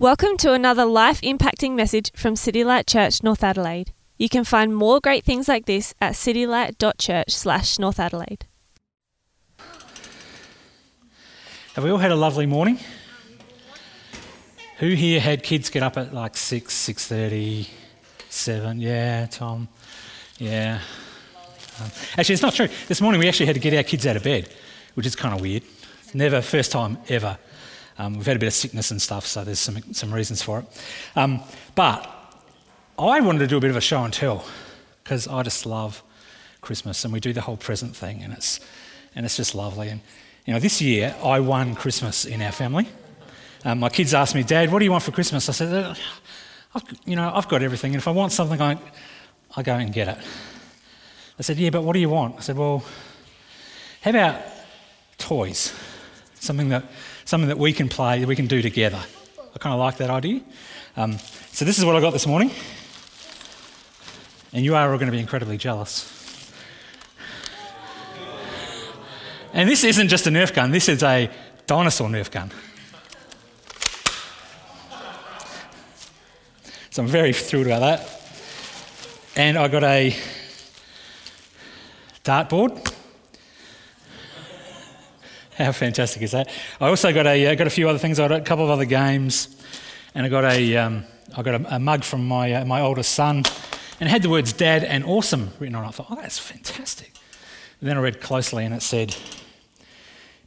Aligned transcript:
Welcome 0.00 0.36
to 0.38 0.52
another 0.52 0.84
life 0.84 1.20
impacting 1.22 1.74
message 1.74 2.12
from 2.14 2.36
City 2.36 2.62
Light 2.62 2.86
Church, 2.86 3.20
North 3.24 3.42
Adelaide. 3.42 3.92
You 4.16 4.28
can 4.28 4.44
find 4.44 4.72
more 4.72 5.00
great 5.00 5.24
things 5.24 5.48
like 5.48 5.66
this 5.66 5.92
at 6.00 6.12
citylight.church 6.12 7.30
slash 7.30 7.80
North 7.80 7.98
Adelaide. 7.98 8.46
Have 11.74 11.82
we 11.82 11.90
all 11.90 11.98
had 11.98 12.12
a 12.12 12.14
lovely 12.14 12.46
morning? 12.46 12.78
Who 14.76 14.90
here 14.90 15.18
had 15.18 15.42
kids 15.42 15.68
get 15.68 15.82
up 15.82 15.96
at 15.96 16.14
like 16.14 16.36
6, 16.36 16.72
6.30, 16.72 17.68
7? 18.28 18.78
Yeah, 18.78 19.26
Tom. 19.26 19.66
Yeah. 20.38 20.78
Um, 21.80 21.90
actually, 22.16 22.34
it's 22.34 22.42
not 22.42 22.54
true. 22.54 22.68
This 22.86 23.00
morning 23.00 23.18
we 23.18 23.26
actually 23.26 23.46
had 23.46 23.56
to 23.56 23.60
get 23.60 23.74
our 23.74 23.82
kids 23.82 24.06
out 24.06 24.14
of 24.14 24.22
bed, 24.22 24.48
which 24.94 25.06
is 25.06 25.16
kind 25.16 25.34
of 25.34 25.40
weird. 25.40 25.64
Never, 26.14 26.40
first 26.40 26.70
time 26.70 26.98
ever. 27.08 27.36
Um, 27.98 28.14
we've 28.14 28.26
had 28.26 28.36
a 28.36 28.38
bit 28.38 28.46
of 28.46 28.54
sickness 28.54 28.90
and 28.90 29.02
stuff, 29.02 29.26
so 29.26 29.44
there's 29.44 29.58
some, 29.58 29.82
some 29.92 30.14
reasons 30.14 30.40
for 30.42 30.60
it. 30.60 30.66
Um, 31.16 31.40
but 31.74 32.08
I 32.98 33.20
wanted 33.20 33.40
to 33.40 33.46
do 33.46 33.56
a 33.56 33.60
bit 33.60 33.70
of 33.70 33.76
a 33.76 33.80
show 33.80 34.02
and 34.04 34.14
tell 34.14 34.44
because 35.02 35.26
I 35.26 35.42
just 35.42 35.66
love 35.66 36.02
Christmas 36.60 37.04
and 37.04 37.12
we 37.12 37.20
do 37.20 37.32
the 37.32 37.40
whole 37.40 37.56
present 37.56 37.96
thing 37.96 38.22
and 38.22 38.32
it's, 38.32 38.60
and 39.14 39.26
it's 39.26 39.36
just 39.36 39.54
lovely. 39.54 39.88
And, 39.88 40.00
you 40.46 40.52
know, 40.52 40.60
this 40.60 40.80
year 40.80 41.14
I 41.22 41.40
won 41.40 41.74
Christmas 41.74 42.24
in 42.24 42.40
our 42.42 42.52
family. 42.52 42.88
Um, 43.64 43.80
my 43.80 43.88
kids 43.88 44.14
asked 44.14 44.34
me, 44.34 44.42
Dad, 44.42 44.70
what 44.70 44.78
do 44.78 44.84
you 44.84 44.92
want 44.92 45.02
for 45.02 45.12
Christmas? 45.12 45.48
I 45.48 45.52
said, 45.52 45.96
you 47.04 47.16
know, 47.16 47.32
I've 47.34 47.48
got 47.48 47.62
everything. 47.62 47.92
And 47.92 48.00
if 48.00 48.06
I 48.06 48.12
want 48.12 48.32
something, 48.32 48.60
I, 48.60 48.78
I 49.56 49.62
go 49.62 49.74
and 49.74 49.92
get 49.92 50.08
it. 50.08 50.18
I 51.38 51.42
said, 51.42 51.56
Yeah, 51.56 51.70
but 51.70 51.82
what 51.82 51.92
do 51.92 52.00
you 52.00 52.08
want? 52.08 52.36
I 52.36 52.40
said, 52.40 52.56
Well, 52.56 52.84
how 54.02 54.10
about 54.10 54.42
toys? 55.18 55.72
Something 56.34 56.68
that 56.68 56.84
something 57.28 57.48
that 57.48 57.58
we 57.58 57.74
can 57.74 57.90
play, 57.90 58.20
that 58.20 58.26
we 58.26 58.34
can 58.34 58.46
do 58.46 58.62
together. 58.62 58.98
I 59.54 59.58
kind 59.58 59.74
of 59.74 59.78
like 59.78 59.98
that 59.98 60.08
idea. 60.08 60.40
Um, 60.96 61.18
so 61.52 61.66
this 61.66 61.78
is 61.78 61.84
what 61.84 61.94
I 61.94 62.00
got 62.00 62.14
this 62.14 62.26
morning. 62.26 62.50
And 64.54 64.64
you 64.64 64.74
are 64.74 64.90
all 64.90 64.96
going 64.96 65.08
to 65.08 65.12
be 65.12 65.18
incredibly 65.18 65.58
jealous. 65.58 66.14
And 69.52 69.68
this 69.68 69.84
isn't 69.84 70.08
just 70.08 70.26
a 70.26 70.30
Nerf 70.30 70.54
gun, 70.54 70.70
this 70.70 70.88
is 70.88 71.02
a 71.02 71.30
dinosaur 71.66 72.08
Nerf 72.08 72.30
gun. 72.30 72.50
So 76.88 77.02
I'm 77.02 77.08
very 77.08 77.34
thrilled 77.34 77.66
about 77.66 77.80
that. 77.80 78.22
And 79.36 79.58
I 79.58 79.68
got 79.68 79.84
a 79.84 80.16
dartboard 82.24 82.90
how 85.58 85.72
fantastic 85.72 86.22
is 86.22 86.30
that? 86.30 86.48
I 86.80 86.88
also 86.88 87.12
got 87.12 87.26
a, 87.26 87.46
uh, 87.46 87.54
got 87.56 87.66
a 87.66 87.70
few 87.70 87.88
other 87.88 87.98
things. 87.98 88.20
I 88.20 88.28
got 88.28 88.40
a 88.40 88.44
couple 88.44 88.64
of 88.64 88.70
other 88.70 88.84
games, 88.84 89.60
and 90.14 90.24
I 90.24 90.28
got 90.28 90.44
a, 90.44 90.76
um, 90.76 91.04
I 91.36 91.42
got 91.42 91.60
a, 91.60 91.74
a, 91.74 91.78
mug 91.80 92.04
from 92.04 92.26
my, 92.26 92.52
uh, 92.52 92.64
my 92.64 92.80
oldest 92.80 93.12
son, 93.12 93.38
and 93.98 94.08
it 94.08 94.08
had 94.08 94.22
the 94.22 94.28
words 94.28 94.52
"Dad" 94.52 94.84
and 94.84 95.04
"Awesome" 95.04 95.50
written 95.58 95.74
on 95.74 95.84
it. 95.84 95.88
I 95.88 95.90
thought, 95.90 96.06
oh, 96.10 96.14
that's 96.14 96.38
fantastic. 96.38 97.12
And 97.80 97.88
then 97.88 97.96
I 97.96 98.00
read 98.00 98.20
closely, 98.20 98.64
and 98.64 98.72
it 98.72 98.82
said, 98.82 99.16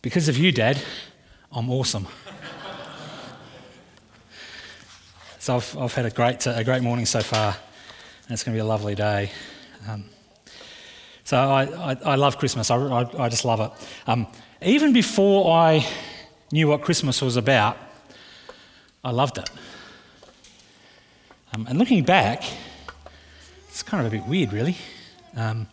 "Because 0.02 0.30
of 0.30 0.38
you, 0.38 0.54
Dad, 0.54 0.82
I'm 1.52 1.70
awesome." 1.70 2.08
so 5.40 5.58
I've, 5.58 5.78
I've 5.78 5.94
had 5.94 6.06
a 6.06 6.12
great, 6.12 6.48
uh, 6.48 6.54
a 6.56 6.64
great 6.64 6.84
morning 6.84 7.06
so 7.06 7.20
far, 7.20 7.58
and 8.24 8.32
it's 8.32 8.46
going 8.46 8.56
to 8.56 8.58
be 8.58 8.66
a 8.66 8.66
lovely 8.66 8.96
day. 8.96 9.30
Um, 9.90 10.06
so 11.24 11.38
I, 11.38 11.64
I, 11.92 11.98
I, 12.06 12.16
love 12.16 12.38
Christmas. 12.38 12.72
I, 12.72 12.78
I, 12.78 13.26
I 13.26 13.30
just 13.30 13.46
love 13.46 13.60
it. 13.60 13.72
Um, 14.08 14.28
even 14.62 14.94
before 14.94 15.56
I 15.56 15.86
knew 16.52 16.68
what 16.68 16.82
Christmas 16.82 17.22
was 17.22 17.38
about, 17.38 17.78
I 19.04 19.12
loved 19.12 19.38
it. 19.38 19.50
Um, 21.54 21.68
and 21.68 21.78
looking 21.78 22.04
back, 22.04 22.44
it's 23.68 23.84
kind 23.84 24.06
of 24.06 24.14
a 24.14 24.16
bit 24.16 24.28
weird, 24.28 24.54
really. 24.54 24.78
Um, 25.36 25.68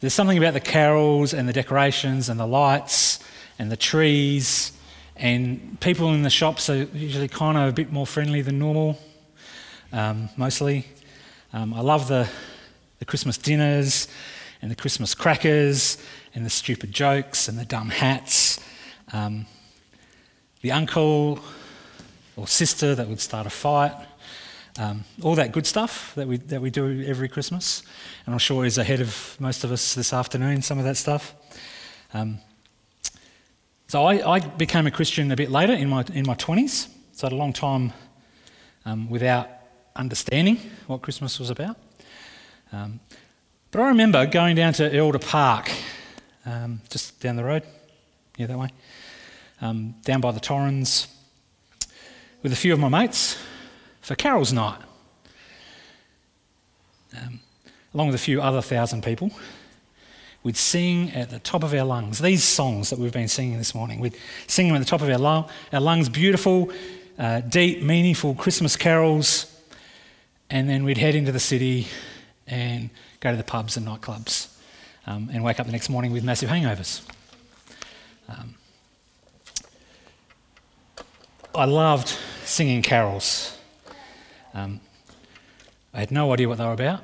there's 0.00 0.14
something 0.14 0.38
about 0.38 0.54
the 0.54 0.60
carols 0.60 1.32
and 1.32 1.48
the 1.48 1.52
decorations 1.52 2.28
and 2.28 2.38
the 2.38 2.46
lights 2.46 3.18
and 3.58 3.70
the 3.70 3.76
trees, 3.76 4.72
and 5.16 5.78
people 5.80 6.12
in 6.12 6.22
the 6.22 6.30
shops 6.30 6.68
are 6.68 6.82
usually 6.82 7.28
kind 7.28 7.56
of 7.56 7.68
a 7.68 7.72
bit 7.72 7.92
more 7.92 8.06
friendly 8.06 8.42
than 8.42 8.58
normal, 8.58 8.98
um, 9.92 10.28
mostly. 10.36 10.86
Um, 11.52 11.72
I 11.74 11.80
love 11.80 12.08
the, 12.08 12.28
the 13.02 13.06
Christmas 13.06 13.36
dinners 13.36 14.06
and 14.62 14.70
the 14.70 14.76
Christmas 14.76 15.12
crackers 15.12 15.98
and 16.36 16.46
the 16.46 16.50
stupid 16.50 16.92
jokes 16.92 17.48
and 17.48 17.58
the 17.58 17.64
dumb 17.64 17.88
hats. 17.88 18.60
Um, 19.12 19.46
the 20.60 20.70
uncle 20.70 21.40
or 22.36 22.46
sister 22.46 22.94
that 22.94 23.08
would 23.08 23.18
start 23.18 23.44
a 23.44 23.50
fight. 23.50 23.92
Um, 24.78 25.02
all 25.20 25.34
that 25.34 25.50
good 25.50 25.66
stuff 25.66 26.14
that 26.14 26.28
we, 26.28 26.36
that 26.36 26.62
we 26.62 26.70
do 26.70 27.02
every 27.02 27.28
Christmas. 27.28 27.82
And 28.24 28.36
I'm 28.36 28.38
sure 28.38 28.64
is 28.64 28.78
ahead 28.78 29.00
of 29.00 29.36
most 29.40 29.64
of 29.64 29.72
us 29.72 29.96
this 29.96 30.12
afternoon, 30.12 30.62
some 30.62 30.78
of 30.78 30.84
that 30.84 30.96
stuff. 30.96 31.34
Um, 32.14 32.38
so 33.88 34.04
I, 34.04 34.36
I, 34.36 34.38
became 34.38 34.86
a 34.86 34.92
Christian 34.92 35.32
a 35.32 35.36
bit 35.36 35.50
later 35.50 35.72
in 35.72 35.88
my, 35.88 36.04
in 36.14 36.24
my 36.24 36.36
20s. 36.36 36.86
So 37.10 37.26
I 37.26 37.30
had 37.30 37.32
a 37.32 37.36
long 37.36 37.52
time 37.52 37.92
um, 38.84 39.10
without 39.10 39.48
understanding 39.96 40.60
what 40.86 41.02
Christmas 41.02 41.40
was 41.40 41.50
about. 41.50 41.76
Um, 42.72 43.00
but 43.70 43.82
I 43.82 43.88
remember 43.88 44.24
going 44.24 44.56
down 44.56 44.72
to 44.74 44.94
Elder 44.94 45.18
Park 45.18 45.70
um, 46.46 46.80
just 46.88 47.20
down 47.20 47.36
the 47.36 47.44
road, 47.44 47.62
yeah, 48.36 48.46
that 48.46 48.58
way, 48.58 48.70
um, 49.60 49.94
down 50.04 50.20
by 50.22 50.32
the 50.32 50.40
Torrens, 50.40 51.06
with 52.42 52.52
a 52.52 52.56
few 52.56 52.72
of 52.72 52.78
my 52.78 52.88
mates 52.88 53.38
for 54.00 54.14
Carol's 54.14 54.52
night, 54.52 54.80
um, 57.16 57.40
along 57.92 58.06
with 58.08 58.16
a 58.16 58.18
few 58.18 58.40
other 58.40 58.62
thousand 58.62 59.04
people. 59.04 59.30
We'd 60.42 60.56
sing 60.56 61.10
at 61.10 61.30
the 61.30 61.38
top 61.38 61.62
of 61.62 61.72
our 61.72 61.84
lungs 61.84 62.18
these 62.18 62.42
songs 62.42 62.90
that 62.90 62.98
we've 62.98 63.12
been 63.12 63.28
singing 63.28 63.58
this 63.58 63.74
morning. 63.74 64.00
We'd 64.00 64.16
sing 64.48 64.66
them 64.66 64.76
at 64.76 64.80
the 64.80 64.86
top 64.86 65.02
of 65.02 65.08
our, 65.08 65.18
lung, 65.18 65.48
our 65.72 65.80
lungs, 65.80 66.08
beautiful, 66.08 66.72
uh, 67.18 67.42
deep, 67.42 67.82
meaningful 67.82 68.34
Christmas 68.34 68.76
carols, 68.76 69.46
and 70.50 70.68
then 70.68 70.84
we'd 70.84 70.98
head 70.98 71.14
into 71.14 71.30
the 71.30 71.38
city 71.38 71.86
and 72.46 72.90
go 73.20 73.30
to 73.30 73.36
the 73.36 73.44
pubs 73.44 73.76
and 73.76 73.86
nightclubs 73.86 74.48
um, 75.06 75.30
and 75.32 75.42
wake 75.42 75.60
up 75.60 75.66
the 75.66 75.72
next 75.72 75.88
morning 75.88 76.12
with 76.12 76.24
massive 76.24 76.48
hangovers. 76.48 77.02
Um, 78.28 78.54
I 81.54 81.64
loved 81.64 82.08
singing 82.44 82.82
carols. 82.82 83.56
Um, 84.54 84.80
I 85.92 86.00
had 86.00 86.10
no 86.10 86.32
idea 86.32 86.48
what 86.48 86.58
they 86.58 86.64
were 86.64 86.72
about. 86.72 87.02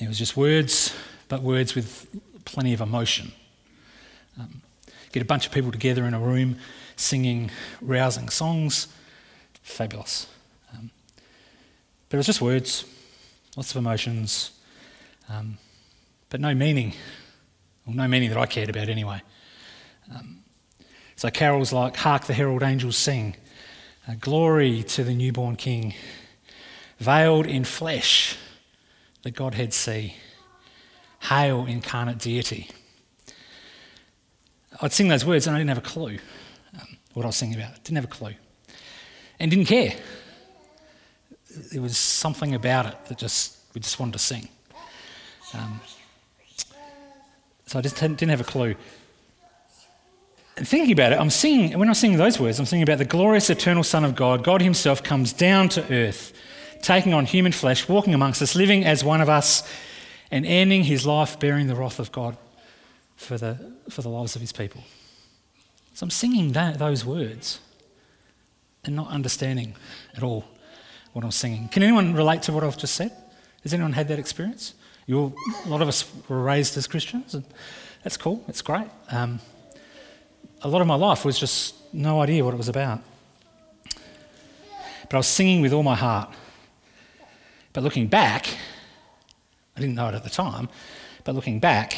It 0.00 0.08
was 0.08 0.18
just 0.18 0.36
words, 0.36 0.94
but 1.28 1.42
words 1.42 1.74
with 1.74 2.08
plenty 2.44 2.72
of 2.72 2.80
emotion. 2.80 3.32
Um, 4.38 4.62
get 5.12 5.22
a 5.22 5.26
bunch 5.26 5.46
of 5.46 5.52
people 5.52 5.70
together 5.70 6.04
in 6.04 6.14
a 6.14 6.20
room 6.20 6.56
singing 6.96 7.50
rousing 7.80 8.28
songs, 8.30 8.88
fabulous. 9.62 10.26
Um, 10.74 10.90
but 12.08 12.16
it 12.16 12.18
was 12.18 12.26
just 12.26 12.40
words, 12.40 12.84
lots 13.56 13.70
of 13.70 13.78
emotions. 13.78 14.52
Um, 15.28 15.58
but 16.28 16.40
no 16.40 16.54
meaning, 16.54 16.92
or 17.86 17.94
no 17.94 18.06
meaning 18.06 18.28
that 18.28 18.38
I 18.38 18.46
cared 18.46 18.68
about 18.68 18.88
anyway. 18.88 19.22
Um, 20.14 20.44
so 21.16 21.30
carols 21.30 21.72
like 21.72 21.96
Hark 21.96 22.26
the 22.26 22.34
Herald 22.34 22.62
Angels 22.62 22.96
Sing, 22.96 23.36
uh, 24.06 24.14
Glory 24.20 24.82
to 24.84 25.02
the 25.02 25.14
Newborn 25.14 25.56
King, 25.56 25.94
Veiled 26.98 27.46
in 27.46 27.64
Flesh, 27.64 28.36
the 29.22 29.30
Godhead 29.30 29.72
See, 29.72 30.14
Hail 31.20 31.66
Incarnate 31.66 32.18
Deity. 32.18 32.70
I'd 34.80 34.92
sing 34.92 35.08
those 35.08 35.24
words 35.24 35.46
and 35.46 35.56
I 35.56 35.58
didn't 35.58 35.70
have 35.70 35.78
a 35.78 35.80
clue 35.80 36.18
um, 36.74 36.98
what 37.14 37.24
I 37.24 37.28
was 37.28 37.36
singing 37.36 37.56
about. 37.56 37.82
Didn't 37.82 37.96
have 37.96 38.04
a 38.04 38.08
clue. 38.08 38.34
And 39.40 39.50
didn't 39.50 39.66
care. 39.66 39.94
There 41.56 41.82
was 41.82 41.96
something 41.96 42.54
about 42.54 42.86
it 42.86 43.04
that 43.06 43.18
just 43.18 43.58
we 43.74 43.80
just 43.80 43.98
wanted 43.98 44.12
to 44.12 44.18
sing. 44.18 44.48
Um, 45.54 45.80
so 47.66 47.78
I 47.78 47.82
just 47.82 47.96
didn't 47.96 48.28
have 48.28 48.40
a 48.40 48.44
clue. 48.44 48.74
Thinking 50.56 50.92
about 50.92 51.12
it, 51.12 51.20
I'm 51.20 51.28
singing, 51.28 51.78
when 51.78 51.88
I'm 51.88 51.94
singing 51.94 52.16
those 52.16 52.40
words, 52.40 52.58
I'm 52.58 52.64
singing 52.64 52.84
about 52.84 52.98
the 52.98 53.04
glorious 53.04 53.50
eternal 53.50 53.82
Son 53.82 54.04
of 54.04 54.16
God. 54.16 54.42
God 54.42 54.62
Himself 54.62 55.02
comes 55.02 55.32
down 55.32 55.68
to 55.70 55.92
earth, 55.92 56.32
taking 56.80 57.12
on 57.12 57.26
human 57.26 57.52
flesh, 57.52 57.88
walking 57.88 58.14
amongst 58.14 58.40
us, 58.40 58.54
living 58.54 58.84
as 58.84 59.04
one 59.04 59.20
of 59.20 59.28
us, 59.28 59.68
and 60.30 60.46
ending 60.46 60.84
His 60.84 61.04
life 61.04 61.38
bearing 61.38 61.66
the 61.66 61.74
wrath 61.74 61.98
of 61.98 62.10
God 62.12 62.38
for 63.16 63.36
the, 63.36 63.58
for 63.90 64.00
the 64.00 64.08
lives 64.08 64.34
of 64.34 64.40
His 64.40 64.52
people. 64.52 64.82
So 65.92 66.04
I'm 66.04 66.10
singing 66.10 66.52
that, 66.52 66.78
those 66.78 67.04
words 67.04 67.60
and 68.84 68.96
not 68.96 69.08
understanding 69.08 69.74
at 70.16 70.22
all 70.22 70.44
what 71.16 71.24
I'm 71.24 71.30
singing. 71.30 71.66
Can 71.68 71.82
anyone 71.82 72.12
relate 72.12 72.42
to 72.42 72.52
what 72.52 72.62
I've 72.62 72.76
just 72.76 72.94
said? 72.94 73.10
Has 73.62 73.72
anyone 73.72 73.94
had 73.94 74.06
that 74.08 74.18
experience? 74.18 74.74
You're, 75.06 75.32
a 75.64 75.68
lot 75.70 75.80
of 75.80 75.88
us 75.88 76.04
were 76.28 76.42
raised 76.42 76.76
as 76.76 76.86
Christians, 76.86 77.32
and 77.32 77.42
that's 78.02 78.18
cool, 78.18 78.44
it's 78.48 78.60
great. 78.60 78.86
Um, 79.10 79.40
a 80.60 80.68
lot 80.68 80.82
of 80.82 80.86
my 80.86 80.94
life 80.94 81.24
was 81.24 81.38
just 81.38 81.74
no 81.90 82.20
idea 82.20 82.44
what 82.44 82.52
it 82.52 82.58
was 82.58 82.68
about. 82.68 83.00
but 85.08 85.14
I 85.14 85.16
was 85.16 85.26
singing 85.26 85.62
with 85.62 85.72
all 85.72 85.82
my 85.82 85.94
heart. 85.94 86.28
But 87.72 87.82
looking 87.82 88.08
back, 88.08 88.48
I 89.74 89.80
didn't 89.80 89.94
know 89.94 90.08
it 90.08 90.14
at 90.14 90.22
the 90.22 90.28
time, 90.28 90.68
but 91.24 91.34
looking 91.34 91.60
back, 91.60 91.96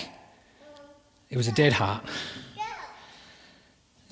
it 1.28 1.36
was 1.36 1.48
a 1.48 1.52
dead 1.52 1.72
heart. 1.72 2.04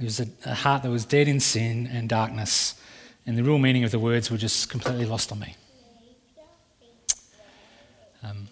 It 0.00 0.04
was 0.04 0.18
a, 0.18 0.26
a 0.46 0.54
heart 0.54 0.82
that 0.82 0.90
was 0.90 1.04
dead 1.04 1.28
in 1.28 1.38
sin 1.38 1.88
and 1.92 2.08
darkness, 2.08 2.74
and 3.26 3.36
the 3.36 3.42
real 3.42 3.58
meaning 3.58 3.84
of 3.84 3.90
the 3.90 3.98
words 3.98 4.30
were 4.30 4.36
just 4.36 4.70
completely 4.70 5.04
lost 5.04 5.32
on 5.32 5.40
me. 5.40 5.54
Um, 8.22 8.48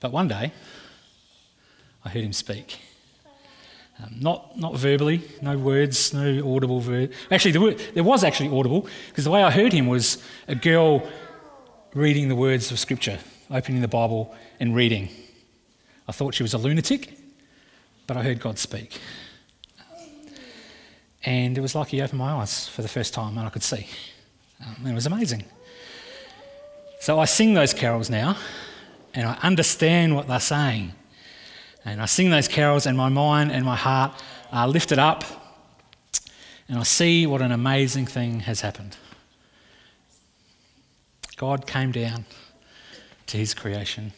but 0.00 0.12
one 0.12 0.28
day, 0.28 0.52
I 2.04 2.08
heard 2.08 2.22
him 2.22 2.32
speak. 2.32 2.78
Um, 4.02 4.16
not, 4.20 4.58
not 4.58 4.76
verbally, 4.76 5.22
no 5.40 5.56
words, 5.56 6.12
no 6.12 6.54
audible 6.54 6.80
verb. 6.80 7.12
Actually, 7.30 7.52
there, 7.52 7.60
were, 7.60 7.74
there 7.94 8.04
was 8.04 8.24
actually 8.24 8.56
audible, 8.56 8.86
because 9.08 9.24
the 9.24 9.30
way 9.30 9.42
I 9.42 9.50
heard 9.50 9.72
him 9.72 9.86
was 9.86 10.22
a 10.48 10.54
girl 10.54 11.08
reading 11.94 12.28
the 12.28 12.36
words 12.36 12.70
of 12.70 12.78
Scripture, 12.78 13.18
opening 13.50 13.80
the 13.80 13.88
Bible 13.88 14.34
and 14.60 14.74
reading. 14.74 15.08
I 16.06 16.12
thought 16.12 16.34
she 16.34 16.42
was 16.42 16.52
a 16.52 16.58
lunatic, 16.58 17.18
but 18.06 18.16
I 18.16 18.22
heard 18.22 18.38
God 18.38 18.58
speak. 18.58 19.00
And 21.26 21.58
it 21.58 21.60
was 21.60 21.74
like 21.74 21.88
he 21.88 22.00
opened 22.00 22.20
my 22.20 22.32
eyes 22.32 22.68
for 22.68 22.80
the 22.80 22.88
first 22.88 23.12
time 23.12 23.36
and 23.36 23.46
I 23.46 23.50
could 23.50 23.62
see. 23.62 23.86
Um, 24.64 24.86
it 24.86 24.94
was 24.94 25.04
amazing. 25.04 25.44
So 27.00 27.18
I 27.18 27.26
sing 27.26 27.52
those 27.52 27.74
carols 27.74 28.08
now 28.08 28.38
and 29.12 29.26
I 29.26 29.34
understand 29.42 30.14
what 30.14 30.28
they're 30.28 30.40
saying. 30.40 30.92
And 31.86 32.02
I 32.02 32.06
sing 32.06 32.30
those 32.30 32.48
carols, 32.48 32.84
and 32.84 32.96
my 32.98 33.08
mind 33.08 33.52
and 33.52 33.64
my 33.64 33.76
heart 33.76 34.12
are 34.50 34.66
lifted 34.66 34.98
up, 34.98 35.24
and 36.68 36.80
I 36.80 36.82
see 36.82 37.28
what 37.28 37.40
an 37.40 37.52
amazing 37.52 38.06
thing 38.06 38.40
has 38.40 38.60
happened. 38.60 38.96
God 41.36 41.66
came 41.66 41.92
down 41.92 42.24
to 43.28 43.36
his 43.36 43.54
creation 43.54 44.12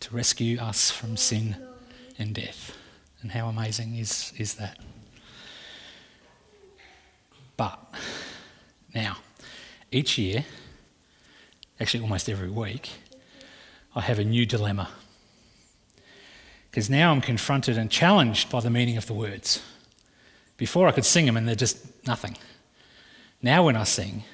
to 0.00 0.14
rescue 0.14 0.58
us 0.58 0.90
from 0.90 1.18
sin 1.18 1.56
and 2.18 2.34
death. 2.34 2.74
And 3.20 3.32
how 3.32 3.48
amazing 3.48 3.96
is, 3.96 4.32
is 4.38 4.54
that? 4.54 4.78
But 7.56 7.78
now, 8.94 9.16
each 9.90 10.18
year, 10.18 10.44
actually 11.80 12.02
almost 12.02 12.28
every 12.28 12.50
week, 12.50 12.90
I 13.94 14.00
have 14.02 14.18
a 14.18 14.24
new 14.24 14.44
dilemma. 14.44 14.90
Because 16.70 16.90
now 16.90 17.10
I'm 17.10 17.22
confronted 17.22 17.78
and 17.78 17.90
challenged 17.90 18.50
by 18.50 18.60
the 18.60 18.70
meaning 18.70 18.98
of 18.98 19.06
the 19.06 19.14
words. 19.14 19.62
Before 20.58 20.88
I 20.88 20.92
could 20.92 21.04
sing 21.04 21.24
them 21.26 21.36
and 21.36 21.48
they're 21.48 21.54
just 21.54 22.06
nothing. 22.06 22.36
Now, 23.42 23.64
when 23.64 23.76
I 23.76 23.84
sing, 23.84 24.24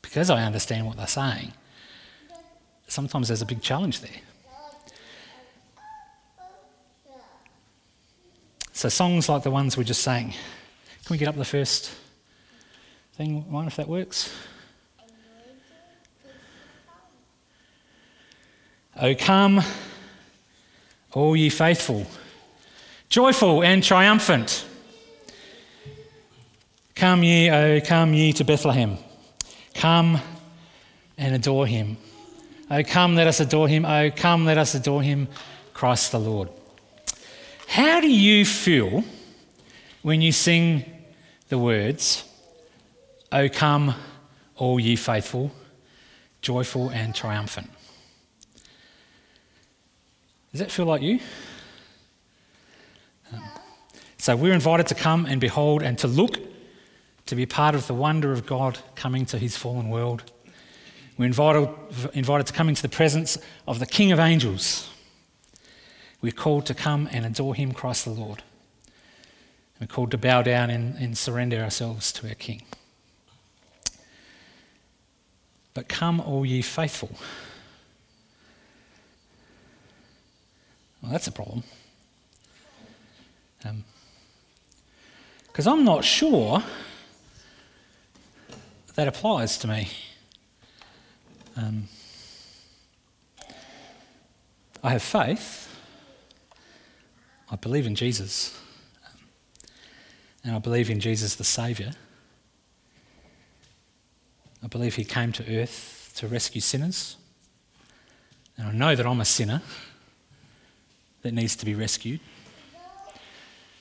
because 0.00 0.30
I 0.30 0.42
understand 0.42 0.86
what 0.86 0.96
they're 0.96 1.06
saying, 1.06 1.52
sometimes 2.86 3.28
there's 3.28 3.42
a 3.42 3.46
big 3.46 3.60
challenge 3.60 4.00
there. 4.00 4.10
So, 8.72 8.88
songs 8.88 9.28
like 9.28 9.42
the 9.42 9.50
ones 9.50 9.76
we 9.76 9.84
just 9.84 10.02
sang. 10.02 10.30
Can 10.30 11.14
we 11.14 11.18
get 11.18 11.28
up 11.28 11.36
the 11.36 11.44
first 11.44 11.94
thing, 13.14 13.50
one, 13.50 13.66
if 13.66 13.76
that 13.76 13.88
works? 13.88 14.32
O 19.00 19.14
come, 19.14 19.62
all 21.12 21.34
ye 21.34 21.48
faithful, 21.50 22.06
joyful 23.08 23.62
and 23.62 23.82
triumphant. 23.82 24.66
Come 26.94 27.22
ye, 27.22 27.50
O 27.50 27.80
come 27.80 28.14
ye 28.14 28.32
to 28.34 28.44
Bethlehem. 28.44 28.98
Come 29.74 30.20
and 31.18 31.34
adore 31.34 31.66
him. 31.66 31.96
O 32.70 32.82
come, 32.82 33.14
let 33.14 33.26
us 33.26 33.40
adore 33.40 33.68
him. 33.68 33.84
O 33.84 34.10
come, 34.10 34.44
let 34.44 34.58
us 34.58 34.74
adore 34.74 35.02
him, 35.02 35.28
Christ 35.74 36.12
the 36.12 36.20
Lord. 36.20 36.48
How 37.66 38.00
do 38.00 38.08
you 38.10 38.44
feel 38.44 39.04
when 40.02 40.20
you 40.20 40.32
sing 40.32 40.84
the 41.48 41.58
words, 41.58 42.24
O 43.32 43.48
come, 43.48 43.94
all 44.56 44.78
ye 44.78 44.94
faithful, 44.94 45.50
joyful 46.42 46.90
and 46.90 47.14
triumphant? 47.14 47.70
Does 50.50 50.60
that 50.60 50.70
feel 50.70 50.84
like 50.84 51.00
you? 51.00 51.18
Um, 53.32 53.42
so 54.18 54.36
we're 54.36 54.52
invited 54.52 54.86
to 54.88 54.94
come 54.94 55.24
and 55.24 55.40
behold 55.40 55.82
and 55.82 55.96
to 55.98 56.06
look, 56.06 56.38
to 57.24 57.34
be 57.34 57.46
part 57.46 57.74
of 57.74 57.86
the 57.86 57.94
wonder 57.94 58.32
of 58.32 58.44
God 58.44 58.78
coming 58.94 59.24
to 59.26 59.38
his 59.38 59.56
fallen 59.56 59.88
world. 59.88 60.30
We're 61.16 61.24
invited, 61.24 61.68
invited 62.12 62.46
to 62.48 62.52
come 62.52 62.68
into 62.68 62.82
the 62.82 62.90
presence 62.90 63.38
of 63.66 63.78
the 63.78 63.86
King 63.86 64.12
of 64.12 64.18
angels. 64.18 64.90
We're 66.20 66.32
called 66.32 66.66
to 66.66 66.74
come 66.74 67.08
and 67.12 67.24
adore 67.24 67.54
him, 67.54 67.72
Christ 67.72 68.04
the 68.04 68.10
Lord. 68.10 68.42
We're 69.80 69.86
called 69.86 70.10
to 70.10 70.18
bow 70.18 70.42
down 70.42 70.68
and, 70.68 70.96
and 70.96 71.16
surrender 71.16 71.62
ourselves 71.62 72.12
to 72.12 72.28
our 72.28 72.34
King. 72.34 72.62
But 75.74 75.88
come, 75.88 76.20
all 76.20 76.44
ye 76.44 76.62
faithful. 76.62 77.10
Well, 81.00 81.12
that's 81.12 81.26
a 81.26 81.32
problem. 81.32 81.64
Because 85.46 85.66
um, 85.66 85.78
I'm 85.78 85.84
not 85.84 86.04
sure 86.04 86.62
that 88.94 89.08
applies 89.08 89.58
to 89.58 89.68
me. 89.68 89.88
Um, 91.56 91.88
I 94.82 94.90
have 94.90 95.02
faith. 95.02 95.68
I 97.50 97.56
believe 97.56 97.86
in 97.86 97.94
Jesus. 97.94 98.58
And 100.44 100.56
I 100.56 100.58
believe 100.58 100.90
in 100.90 101.00
Jesus 101.00 101.36
the 101.36 101.44
Saviour. 101.44 101.90
I 104.62 104.66
believe 104.68 104.94
He 104.94 105.04
came 105.04 105.32
to 105.32 105.60
earth 105.60 106.12
to 106.16 106.28
rescue 106.28 106.60
sinners. 106.60 107.16
And 108.56 108.68
I 108.68 108.72
know 108.72 108.94
that 108.94 109.06
I'm 109.06 109.20
a 109.20 109.24
sinner 109.24 109.62
that 111.22 111.32
needs 111.32 111.56
to 111.56 111.64
be 111.64 111.74
rescued. 111.74 112.20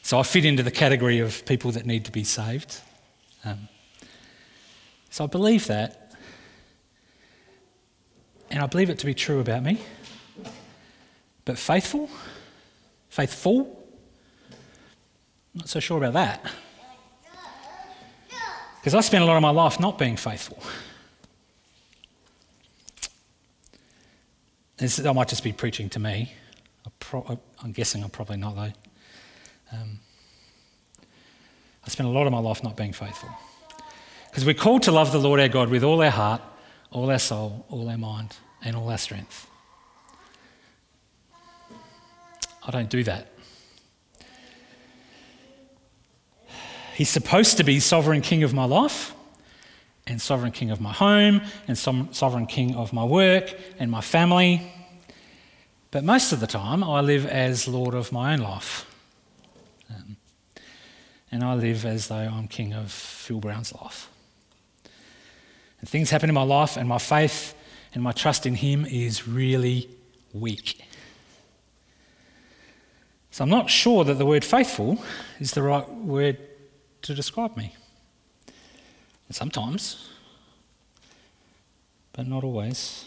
So 0.01 0.19
I 0.19 0.23
fit 0.23 0.45
into 0.45 0.63
the 0.63 0.71
category 0.71 1.19
of 1.19 1.45
people 1.45 1.71
that 1.71 1.85
need 1.85 2.05
to 2.05 2.11
be 2.11 2.23
saved. 2.23 2.79
Um, 3.45 3.67
so 5.09 5.25
I 5.25 5.27
believe 5.27 5.67
that. 5.67 6.13
And 8.49 8.61
I 8.61 8.65
believe 8.65 8.89
it 8.89 8.99
to 8.99 9.05
be 9.05 9.13
true 9.13 9.39
about 9.39 9.63
me. 9.63 9.79
But 11.45 11.57
faithful? 11.57 12.09
Faithful? 13.09 13.77
Not 15.53 15.69
so 15.69 15.79
sure 15.79 15.97
about 15.97 16.13
that. 16.13 16.51
Because 18.81 18.95
I 18.95 19.01
spent 19.01 19.23
a 19.23 19.27
lot 19.27 19.35
of 19.35 19.43
my 19.43 19.51
life 19.51 19.79
not 19.79 19.99
being 19.99 20.17
faithful. 20.17 20.57
This, 24.77 25.05
I 25.05 25.11
might 25.11 25.27
just 25.27 25.43
be 25.43 25.53
preaching 25.53 25.87
to 25.89 25.99
me. 25.99 26.33
Pro- 26.97 27.39
I'm 27.63 27.71
guessing 27.73 28.03
I'm 28.03 28.09
probably 28.09 28.37
not, 28.37 28.55
though. 28.55 28.73
Um, 29.71 29.99
I 31.85 31.89
spent 31.89 32.09
a 32.09 32.11
lot 32.11 32.25
of 32.25 32.31
my 32.31 32.39
life 32.39 32.63
not 32.63 32.75
being 32.75 32.91
faithful. 32.91 33.29
Because 34.29 34.45
we're 34.45 34.55
called 34.55 34.81
to 34.83 34.91
love 34.91 35.11
the 35.11 35.19
Lord 35.19 35.39
our 35.39 35.47
God 35.47 35.69
with 35.69 35.83
all 35.83 36.01
our 36.01 36.09
heart, 36.09 36.41
all 36.89 37.11
our 37.11 37.19
soul, 37.19 37.65
all 37.69 37.87
our 37.87 37.97
mind, 37.99 38.35
and 38.63 38.75
all 38.75 38.89
our 38.89 38.97
strength. 38.97 39.47
I 42.65 42.71
don't 42.71 42.89
do 42.89 43.03
that. 43.03 43.27
He's 46.93 47.09
supposed 47.09 47.57
to 47.57 47.63
be 47.63 47.79
sovereign 47.79 48.21
king 48.21 48.43
of 48.43 48.53
my 48.53 48.65
life, 48.65 49.13
and 50.07 50.21
sovereign 50.21 50.51
king 50.51 50.71
of 50.71 50.81
my 50.81 50.91
home, 50.91 51.41
and 51.67 51.77
sovereign 51.77 52.47
king 52.47 52.75
of 52.75 52.91
my 52.91 53.03
work 53.03 53.55
and 53.79 53.89
my 53.89 54.01
family. 54.01 54.61
But 55.91 56.03
most 56.03 56.31
of 56.31 56.39
the 56.39 56.47
time, 56.47 56.83
I 56.83 57.01
live 57.01 57.25
as 57.25 57.67
Lord 57.67 57.93
of 57.93 58.11
my 58.11 58.33
own 58.33 58.39
life. 58.39 58.85
Um, 59.89 60.17
and 61.31 61.43
I 61.43 61.53
live 61.53 61.85
as 61.85 62.07
though 62.07 62.15
I'm 62.15 62.47
king 62.47 62.73
of 62.73 62.91
Phil 62.91 63.39
Brown's 63.39 63.73
life. 63.73 64.09
And 65.79 65.89
things 65.89 66.09
happen 66.09 66.29
in 66.29 66.35
my 66.35 66.43
life, 66.43 66.77
and 66.77 66.87
my 66.87 66.97
faith 66.97 67.55
and 67.93 68.03
my 68.03 68.11
trust 68.11 68.45
in 68.45 68.55
Him 68.55 68.85
is 68.85 69.27
really 69.27 69.89
weak. 70.33 70.81
So 73.31 73.43
I'm 73.43 73.49
not 73.49 73.69
sure 73.69 74.03
that 74.03 74.15
the 74.15 74.25
word 74.25 74.43
faithful 74.43 75.01
is 75.39 75.51
the 75.51 75.61
right 75.61 75.89
word 75.89 76.37
to 77.01 77.13
describe 77.13 77.57
me. 77.57 77.75
And 79.27 79.35
sometimes, 79.35 80.09
but 82.13 82.27
not 82.27 82.43
always. 82.43 83.05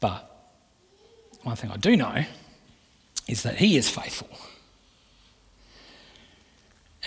But 0.00 0.30
one 1.42 1.56
thing 1.56 1.70
I 1.70 1.76
do 1.76 1.96
know 1.96 2.24
is 3.28 3.42
that 3.42 3.56
He 3.56 3.76
is 3.76 3.88
faithful. 3.88 4.28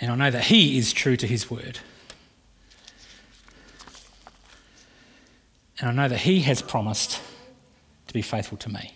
And 0.02 0.12
I 0.12 0.16
know 0.16 0.32
that 0.32 0.46
He 0.46 0.78
is 0.78 0.94
true 0.94 1.18
to 1.18 1.28
His 1.28 1.52
word. 1.52 1.80
And 5.80 5.90
I 5.90 5.94
know 5.94 6.08
that 6.10 6.22
He 6.22 6.42
has 6.42 6.62
promised 6.62 7.22
to 8.08 8.14
be 8.14 8.22
faithful 8.22 8.58
to 8.58 8.70
me 8.70 8.94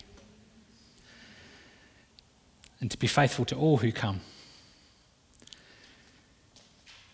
and 2.79 2.91
to 2.91 2.97
be 2.97 3.07
faithful 3.07 3.45
to 3.45 3.55
all 3.55 3.77
who 3.77 3.91
come. 3.91 4.19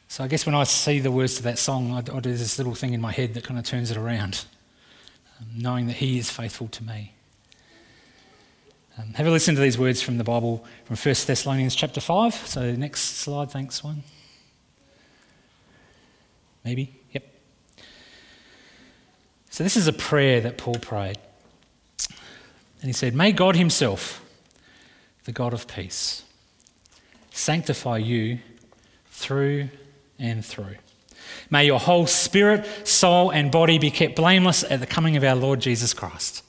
So 0.10 0.24
I 0.24 0.28
guess 0.28 0.44
when 0.48 0.56
I 0.56 0.64
see 0.64 1.00
the 1.00 1.12
words 1.12 1.36
to 1.36 1.44
that 1.44 1.60
song, 1.60 1.94
I, 1.94 2.02
do 2.02 2.34
this 2.34 2.58
little 2.58 2.74
thing 2.74 2.94
in 2.94 3.00
my 3.00 3.12
head 3.12 3.36
that 3.36 3.44
kind 3.44 3.60
of 3.60 3.66
turns 3.66 3.92
it 3.92 3.96
around, 3.96 4.44
um, 5.40 5.46
knowing 5.56 5.86
that 5.86 5.98
He 5.98 6.18
is 6.18 6.32
faithful 6.32 6.68
to 6.68 6.84
me. 6.84 7.14
Um, 8.98 9.14
have 9.14 9.28
a 9.28 9.30
listen 9.30 9.54
to 9.54 9.62
these 9.62 9.78
words 9.78 10.02
from 10.02 10.18
the 10.18 10.24
Bible 10.24 10.66
from 10.86 10.96
1 10.96 11.16
Thessalonians 11.28 11.76
chapter 11.76 12.02
5. 12.02 12.34
So, 12.34 12.72
next 12.72 13.02
slide, 13.20 13.52
thanks, 13.52 13.84
one. 13.84 14.02
Maybe? 16.66 17.00
Yep. 17.12 17.32
So, 19.52 19.64
this 19.64 19.78
is 19.78 19.86
a 19.86 19.94
prayer 19.94 20.42
that 20.42 20.58
Paul 20.58 20.80
prayed. 20.82 21.20
And 22.82 22.88
he 22.88 22.94
said, 22.94 23.14
May 23.14 23.32
God 23.32 23.56
Himself, 23.56 24.26
the 25.26 25.32
God 25.32 25.54
of 25.54 25.68
peace, 25.68 26.24
sanctify 27.30 27.98
you 27.98 28.40
through 29.12 29.70
and 30.20 30.46
through. 30.46 30.76
May 31.50 31.66
your 31.66 31.80
whole 31.80 32.08
spirit, 32.08 32.88
soul, 32.88 33.32
and 33.32 33.52
body 33.52 33.80
be 33.80 33.92
kept 33.92 34.16
blameless 34.16 34.64
at 34.64 34.80
the 34.80 34.86
coming 34.86 35.16
of 35.18 35.24
our 35.24 35.36
Lord 35.36 35.60
Jesus 35.60 35.94
Christ. 35.94 36.44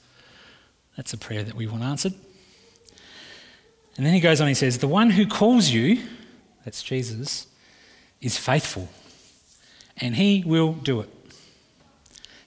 That's 0.97 1.13
a 1.13 1.17
prayer 1.17 1.43
that 1.43 1.55
we 1.55 1.67
want 1.67 1.83
answered. 1.83 2.13
And 3.97 4.05
then 4.05 4.13
he 4.13 4.19
goes 4.19 4.41
on, 4.41 4.47
he 4.47 4.53
says, 4.53 4.77
The 4.77 4.87
one 4.87 5.09
who 5.09 5.25
calls 5.25 5.69
you, 5.69 6.01
that's 6.63 6.83
Jesus, 6.83 7.47
is 8.21 8.37
faithful, 8.37 8.89
and 9.97 10.15
he 10.15 10.43
will 10.45 10.73
do 10.73 11.01
it. 11.01 11.09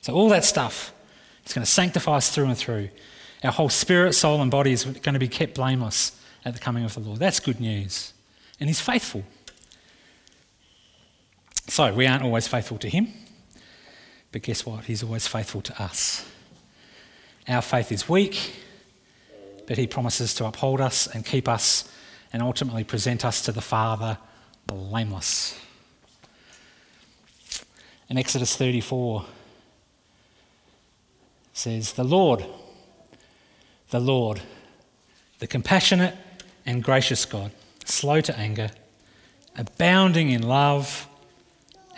So, 0.01 0.15
all 0.15 0.29
that 0.29 0.45
stuff 0.45 0.93
is 1.45 1.53
going 1.53 1.65
to 1.65 1.71
sanctify 1.71 2.17
us 2.17 2.31
through 2.31 2.47
and 2.47 2.57
through. 2.57 2.91
Our 3.43 3.53
whole 3.53 3.69
spirit, 3.69 4.15
soul, 4.15 4.41
and 4.41 4.51
body 4.51 4.73
is 4.73 4.85
going 4.85 5.15
to 5.15 5.19
be 5.19 5.29
kept 5.29 5.55
blameless 5.55 6.19
at 6.45 6.55
the 6.55 6.61
coming 6.61 6.85
of 6.85 6.95
the 6.95 7.01
Lord. 7.01 7.19
That's 7.19 7.41
good 7.41 7.61
news. 7.61 8.13
And 8.61 8.69
he's 8.69 8.81
faithful. 8.81 9.25
So, 11.75 11.93
we 11.93 12.07
aren't 12.07 12.23
always 12.23 12.47
faithful 12.47 12.79
to 12.79 12.89
him, 12.89 13.09
but 14.31 14.43
guess 14.43 14.65
what? 14.65 14.85
He's 14.85 15.03
always 15.03 15.27
faithful 15.27 15.61
to 15.63 15.83
us. 15.83 16.25
Our 17.49 17.63
faith 17.63 17.91
is 17.91 18.09
weak, 18.09 18.55
but 19.67 19.77
he 19.77 19.89
promises 19.89 20.35
to 20.35 20.45
uphold 20.45 20.81
us 20.81 21.09
and 21.09 21.27
keep 21.27 21.49
us 21.49 21.91
and 22.33 22.45
ultimately 22.45 22.85
present 22.85 23.25
us 23.25 23.43
to 23.47 23.51
the 23.51 23.61
Father 23.61 24.19
blameless. 24.69 25.59
In 28.09 28.19
Exodus 28.19 28.55
34 28.55 29.25
says, 31.55 31.95
The 31.95 32.05
Lord, 32.05 32.45
the 33.91 33.99
Lord, 33.99 34.41
the 35.41 35.49
compassionate 35.49 36.15
and 36.65 36.85
gracious 36.85 37.25
God, 37.25 37.51
slow 37.85 38.21
to 38.21 38.39
anger, 38.39 38.71
abounding 39.57 40.31
in 40.31 40.45
love 40.45 41.09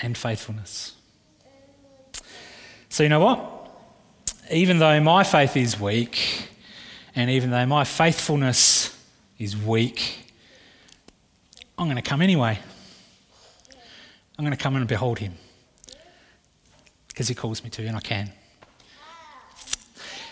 and 0.00 0.16
faithfulness. 0.16 0.94
So, 2.88 3.02
you 3.02 3.08
know 3.08 3.20
what? 3.20 3.70
Even 4.50 4.78
though 4.78 5.00
my 5.00 5.24
faith 5.24 5.56
is 5.56 5.78
weak, 5.78 6.48
and 7.14 7.30
even 7.30 7.50
though 7.50 7.66
my 7.66 7.84
faithfulness 7.84 8.96
is 9.38 9.56
weak, 9.56 10.32
I'm 11.78 11.86
going 11.86 11.96
to 11.96 12.02
come 12.02 12.22
anyway. 12.22 12.58
I'm 14.38 14.44
going 14.44 14.56
to 14.56 14.62
come 14.62 14.76
and 14.76 14.86
behold 14.86 15.18
him 15.18 15.34
because 17.08 17.28
he 17.28 17.34
calls 17.34 17.64
me 17.64 17.70
to, 17.70 17.86
and 17.86 17.96
I 17.96 18.00
can. 18.00 18.30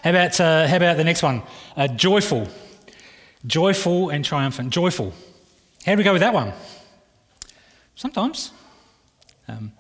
How 0.02 0.11
about, 0.11 0.38
uh, 0.38 0.66
how 0.66 0.76
about 0.76 0.99
the 0.99 1.04
next 1.04 1.23
one? 1.23 1.42
Uh, 1.76 1.88
joyful. 1.88 2.47
Joyful 3.47 4.11
and 4.11 4.23
triumphant. 4.23 4.71
Joyful. 4.71 5.14
How 5.87 5.92
do 5.92 5.99
we 5.99 6.04
go 6.04 6.12
with 6.12 6.21
that 6.21 6.35
one? 6.35 6.52
Sometimes. 7.94 8.52
Um, 9.48 9.72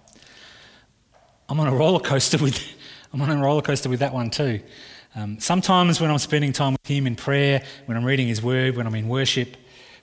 I'm 1.48 1.60
on 1.60 1.68
a 1.68 1.74
roller 1.74 2.00
coaster 2.00 2.38
with 2.38 2.60
I'm 3.12 3.22
on 3.22 3.30
a 3.30 3.40
roller 3.40 3.62
coaster 3.62 3.88
with 3.88 4.00
that 4.00 4.12
one 4.12 4.30
too. 4.30 4.60
Um, 5.14 5.38
sometimes 5.38 6.00
when 6.00 6.10
I'm 6.10 6.18
spending 6.18 6.52
time 6.52 6.72
with 6.72 6.86
Him 6.86 7.06
in 7.06 7.14
prayer, 7.14 7.62
when 7.86 7.96
I'm 7.96 8.04
reading 8.04 8.26
His 8.26 8.42
Word, 8.42 8.76
when 8.76 8.86
I'm 8.86 8.94
in 8.96 9.08
worship, 9.08 9.56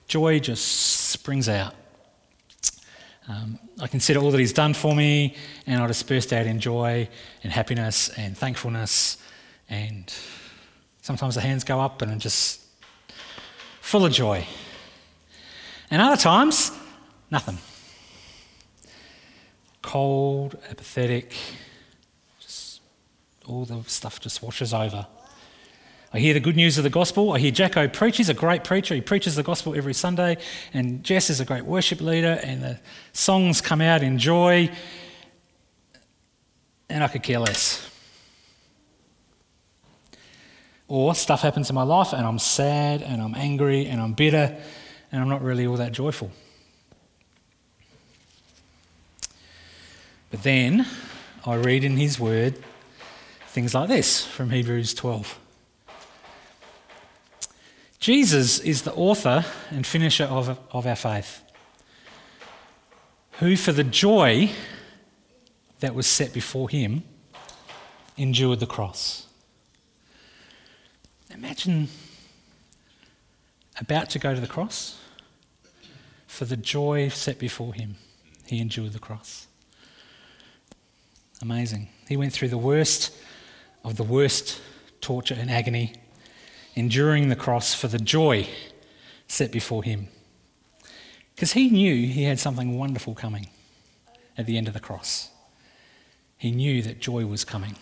joy 0.08 0.38
just 0.38 0.64
springs 1.10 1.48
out. 1.48 1.74
Um, 3.28 3.58
I 3.80 3.86
consider 3.86 4.20
all 4.20 4.30
that 4.30 4.40
He's 4.40 4.54
done 4.54 4.72
for 4.72 4.96
me, 4.96 5.36
and 5.66 5.82
I 5.82 5.86
burst 5.86 6.32
out 6.32 6.46
in 6.46 6.58
joy 6.58 7.08
and 7.44 7.52
happiness 7.52 8.08
and 8.16 8.36
thankfulness. 8.36 9.18
And 9.68 10.12
sometimes 11.02 11.34
the 11.34 11.42
hands 11.42 11.64
go 11.64 11.80
up, 11.80 12.00
and 12.00 12.10
I'm 12.10 12.18
just 12.18 12.62
full 13.80 14.06
of 14.06 14.12
joy. 14.12 14.46
And 15.90 16.00
other 16.00 16.16
times, 16.16 16.72
nothing. 17.30 17.58
Cold, 19.92 20.56
apathetic, 20.70 21.34
just 22.40 22.80
all 23.44 23.66
the 23.66 23.82
stuff 23.86 24.20
just 24.20 24.42
washes 24.42 24.72
over. 24.72 25.06
I 26.14 26.18
hear 26.18 26.32
the 26.32 26.40
good 26.40 26.56
news 26.56 26.78
of 26.78 26.84
the 26.84 26.88
gospel. 26.88 27.34
I 27.34 27.38
hear 27.38 27.50
Jacko 27.50 27.88
preach. 27.88 28.16
He's 28.16 28.30
a 28.30 28.34
great 28.34 28.64
preacher. 28.64 28.94
He 28.94 29.02
preaches 29.02 29.36
the 29.36 29.42
gospel 29.42 29.74
every 29.74 29.92
Sunday. 29.92 30.38
And 30.72 31.04
Jess 31.04 31.28
is 31.28 31.40
a 31.40 31.44
great 31.44 31.66
worship 31.66 32.00
leader. 32.00 32.40
And 32.42 32.62
the 32.62 32.80
songs 33.12 33.60
come 33.60 33.82
out 33.82 34.02
in 34.02 34.18
joy. 34.18 34.70
And 36.88 37.04
I 37.04 37.08
could 37.08 37.22
care 37.22 37.40
less. 37.40 37.86
Or 40.88 41.14
stuff 41.14 41.42
happens 41.42 41.68
in 41.68 41.74
my 41.74 41.82
life 41.82 42.14
and 42.14 42.26
I'm 42.26 42.38
sad 42.38 43.02
and 43.02 43.20
I'm 43.20 43.34
angry 43.34 43.88
and 43.88 44.00
I'm 44.00 44.14
bitter 44.14 44.56
and 45.12 45.20
I'm 45.20 45.28
not 45.28 45.42
really 45.42 45.66
all 45.66 45.76
that 45.76 45.92
joyful. 45.92 46.30
But 50.32 50.42
then 50.44 50.86
I 51.44 51.56
read 51.56 51.84
in 51.84 51.98
his 51.98 52.18
word 52.18 52.58
things 53.48 53.74
like 53.74 53.88
this 53.88 54.24
from 54.24 54.48
Hebrews 54.48 54.94
12. 54.94 55.38
Jesus 58.00 58.58
is 58.58 58.80
the 58.82 58.94
author 58.94 59.44
and 59.70 59.86
finisher 59.86 60.24
of, 60.24 60.58
of 60.72 60.86
our 60.86 60.96
faith, 60.96 61.42
who, 63.32 63.56
for 63.56 63.72
the 63.72 63.84
joy 63.84 64.50
that 65.80 65.94
was 65.94 66.06
set 66.06 66.32
before 66.32 66.70
him, 66.70 67.04
endured 68.16 68.60
the 68.60 68.66
cross. 68.66 69.26
Imagine 71.30 71.88
about 73.78 74.08
to 74.10 74.18
go 74.18 74.34
to 74.34 74.40
the 74.40 74.46
cross. 74.46 74.98
For 76.26 76.46
the 76.46 76.56
joy 76.56 77.08
set 77.08 77.38
before 77.38 77.74
him, 77.74 77.96
he 78.46 78.60
endured 78.60 78.94
the 78.94 78.98
cross. 78.98 79.46
Amazing. 81.42 81.88
He 82.08 82.16
went 82.16 82.32
through 82.32 82.50
the 82.50 82.56
worst 82.56 83.12
of 83.82 83.96
the 83.96 84.04
worst 84.04 84.60
torture 85.00 85.36
and 85.36 85.50
agony, 85.50 85.92
enduring 86.76 87.30
the 87.30 87.36
cross 87.36 87.74
for 87.74 87.88
the 87.88 87.98
joy 87.98 88.46
set 89.26 89.50
before 89.50 89.82
him. 89.82 90.06
Because 91.34 91.54
he 91.54 91.68
knew 91.68 92.06
he 92.06 92.22
had 92.22 92.38
something 92.38 92.78
wonderful 92.78 93.16
coming 93.16 93.48
at 94.38 94.46
the 94.46 94.56
end 94.56 94.68
of 94.68 94.74
the 94.74 94.78
cross. 94.78 95.30
He 96.38 96.52
knew 96.52 96.80
that 96.82 97.00
joy 97.00 97.26
was 97.26 97.44
coming. 97.44 97.74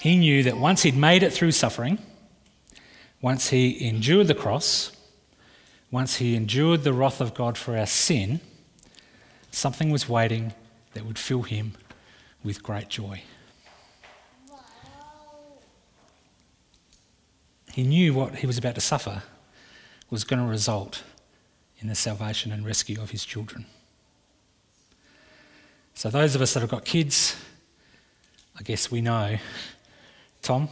He 0.00 0.16
knew 0.16 0.44
that 0.44 0.56
once 0.56 0.84
he'd 0.84 0.96
made 0.96 1.24
it 1.24 1.32
through 1.32 1.50
suffering, 1.50 1.98
once 3.20 3.48
he 3.48 3.88
endured 3.88 4.28
the 4.28 4.34
cross, 4.34 4.92
once 5.90 6.16
he 6.16 6.36
endured 6.36 6.84
the 6.84 6.92
wrath 6.92 7.20
of 7.20 7.34
God 7.34 7.58
for 7.58 7.76
our 7.76 7.86
sin, 7.86 8.40
something 9.50 9.90
was 9.90 10.08
waiting 10.08 10.54
that 10.94 11.04
would 11.04 11.18
fill 11.18 11.42
him 11.42 11.74
with 12.42 12.62
great 12.62 12.88
joy. 12.88 13.22
He 17.72 17.84
knew 17.84 18.14
what 18.14 18.36
he 18.36 18.46
was 18.46 18.58
about 18.58 18.74
to 18.74 18.80
suffer 18.80 19.22
was 20.10 20.24
going 20.24 20.42
to 20.42 20.48
result 20.48 21.02
in 21.78 21.88
the 21.88 21.94
salvation 21.94 22.52
and 22.52 22.66
rescue 22.66 23.00
of 23.00 23.10
his 23.10 23.24
children. 23.24 23.66
So, 25.94 26.10
those 26.10 26.34
of 26.34 26.42
us 26.42 26.54
that 26.54 26.60
have 26.60 26.70
got 26.70 26.84
kids, 26.84 27.36
I 28.58 28.62
guess 28.62 28.90
we 28.90 29.00
know. 29.00 29.38
Tom, 30.42 30.68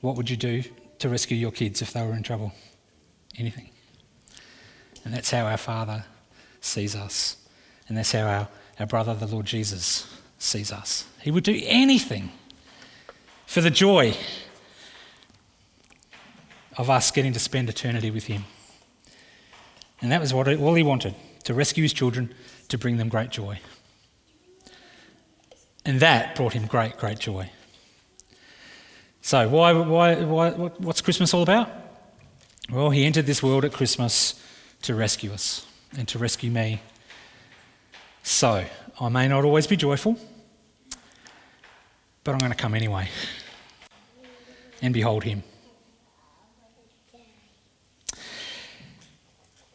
what 0.00 0.16
would 0.16 0.30
you 0.30 0.36
do 0.36 0.62
to 1.00 1.08
rescue 1.08 1.36
your 1.36 1.50
kids 1.50 1.82
if 1.82 1.92
they 1.92 2.02
were 2.06 2.14
in 2.14 2.22
trouble? 2.22 2.52
Anything. 3.36 3.70
And 5.04 5.12
that's 5.12 5.30
how 5.30 5.46
our 5.46 5.56
Father 5.56 6.04
sees 6.60 6.94
us. 6.94 7.36
And 7.88 7.96
that's 7.96 8.12
how 8.12 8.26
our, 8.26 8.48
our 8.78 8.86
brother, 8.86 9.14
the 9.14 9.26
Lord 9.26 9.46
Jesus, 9.46 10.06
sees 10.38 10.72
us. 10.72 11.06
He 11.20 11.30
would 11.30 11.44
do 11.44 11.60
anything 11.64 12.30
for 13.46 13.60
the 13.60 13.70
joy 13.70 14.16
of 16.76 16.88
us 16.88 17.10
getting 17.10 17.32
to 17.32 17.38
spend 17.38 17.68
eternity 17.68 18.10
with 18.10 18.24
Him. 18.24 18.44
And 20.00 20.10
that 20.10 20.20
was 20.20 20.32
what 20.32 20.48
all 20.48 20.74
He 20.74 20.82
wanted 20.82 21.14
to 21.44 21.54
rescue 21.54 21.82
His 21.82 21.92
children, 21.92 22.34
to 22.68 22.78
bring 22.78 22.96
them 22.96 23.08
great 23.08 23.30
joy. 23.30 23.60
And 25.84 26.00
that 26.00 26.36
brought 26.36 26.52
him 26.52 26.66
great, 26.66 26.96
great 26.96 27.18
joy. 27.18 27.50
So, 29.20 29.48
why, 29.48 29.72
why, 29.72 30.14
why, 30.24 30.50
what's 30.50 31.00
Christmas 31.00 31.34
all 31.34 31.42
about? 31.42 31.70
Well, 32.70 32.90
he 32.90 33.04
entered 33.04 33.26
this 33.26 33.42
world 33.42 33.64
at 33.64 33.72
Christmas 33.72 34.40
to 34.82 34.94
rescue 34.94 35.32
us 35.32 35.66
and 35.96 36.06
to 36.08 36.18
rescue 36.18 36.50
me. 36.50 36.80
So, 38.22 38.64
I 39.00 39.08
may 39.08 39.28
not 39.28 39.44
always 39.44 39.66
be 39.66 39.76
joyful, 39.76 40.18
but 42.24 42.32
I'm 42.32 42.38
going 42.38 42.52
to 42.52 42.56
come 42.56 42.74
anyway 42.74 43.08
and 44.80 44.94
behold 44.94 45.24
him. 45.24 45.42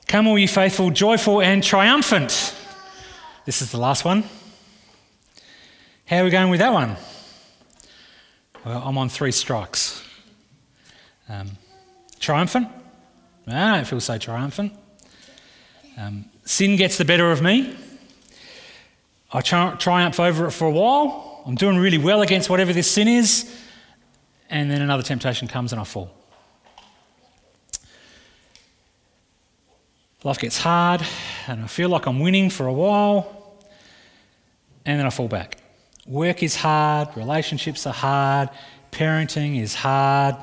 Come, 0.08 0.27
all 0.27 0.39
you 0.39 0.48
faithful, 0.48 0.89
joyful, 0.89 1.42
and 1.42 1.62
triumphant. 1.62 2.56
This 3.46 3.62
is 3.62 3.72
the 3.72 3.77
last 3.77 4.06
one. 4.06 4.24
How 6.06 6.20
are 6.20 6.24
we 6.24 6.30
going 6.30 6.50
with 6.50 6.60
that 6.60 6.72
one? 6.72 6.96
Well, 8.66 8.82
I'm 8.86 8.98
on 8.98 9.10
three 9.10 9.34
strikes. 9.34 10.01
Um, 11.27 11.51
triumphant? 12.20 12.70
I 13.46 13.75
don't 13.75 13.88
feel 13.88 14.00
so 14.00 14.18
triumphant. 14.18 14.74
Um, 15.98 16.25
sin 16.46 16.77
gets 16.77 16.98
the 16.98 17.06
better 17.06 17.32
of 17.32 17.42
me. 17.42 17.75
I 19.32 19.42
triumph 19.42 20.20
over 20.20 20.48
it 20.48 20.52
for 20.52 20.66
a 20.66 20.72
while. 20.72 21.44
I'm 21.46 21.56
doing 21.56 21.78
really 21.78 21.98
well 21.98 22.22
against 22.22 22.50
whatever 22.50 22.74
this 22.74 22.90
sin 22.90 23.08
is. 23.08 23.54
And 24.50 24.72
then 24.72 24.82
another 24.82 25.04
temptation 25.04 25.48
comes 25.48 25.74
and 25.74 25.82
I 25.82 25.84
fall. 25.84 26.12
Life 30.24 30.40
gets 30.40 30.58
hard 30.58 31.06
and 31.48 31.64
I 31.64 31.68
feel 31.68 31.90
like 31.90 32.06
I'm 32.06 32.20
winning 32.20 32.50
for 32.50 32.68
a 32.68 32.74
while. 32.74 33.56
And 34.86 35.00
then 35.00 35.06
I 35.06 35.10
fall 35.10 35.28
back. 35.28 35.58
Work 36.06 36.42
is 36.42 36.56
hard, 36.56 37.10
relationships 37.18 37.86
are 37.86 37.94
hard, 37.94 38.50
parenting 38.92 39.62
is 39.62 39.76
hard. 39.76 40.38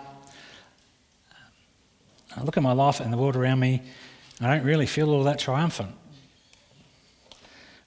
I 2.36 2.42
look 2.42 2.58
at 2.58 2.62
my 2.62 2.72
life 2.72 3.00
and 3.00 3.10
the 3.10 3.16
world 3.16 3.36
around 3.36 3.60
me, 3.60 3.80
I 4.40 4.54
don't 4.54 4.64
really 4.64 4.86
feel 4.86 5.10
all 5.10 5.24
that 5.24 5.38
triumphant. 5.38 5.94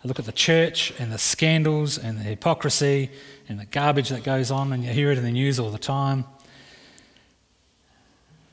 I 0.04 0.08
look 0.08 0.20
at 0.20 0.25
the 0.25 0.32
church 0.32 0.94
and 1.00 1.12
the 1.12 1.18
scandals 1.18 1.98
and 1.98 2.18
the 2.18 2.24
hypocrisy 2.24 3.10
and 3.50 3.60
the 3.60 3.66
garbage 3.66 4.10
that 4.10 4.24
goes 4.24 4.51
on, 4.51 4.72
and 4.72 4.84
you 4.84 4.92
hear 4.92 5.12
it 5.12 5.18
in 5.18 5.24
the 5.24 5.32
news 5.32 5.60
all 5.60 5.72
the 5.72 5.80
time. 5.80 6.25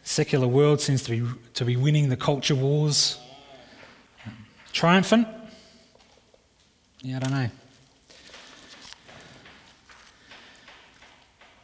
Secular 0.04 0.46
world 0.46 0.80
seems 0.80 1.02
to 1.04 1.10
be, 1.10 1.28
to 1.54 1.64
be 1.64 1.76
winning 1.76 2.08
the 2.08 2.16
culture 2.16 2.54
wars. 2.54 3.18
Triumphant? 4.72 5.28
Yeah, 7.00 7.16
I 7.16 7.18
don't 7.20 7.32
know. 7.32 7.50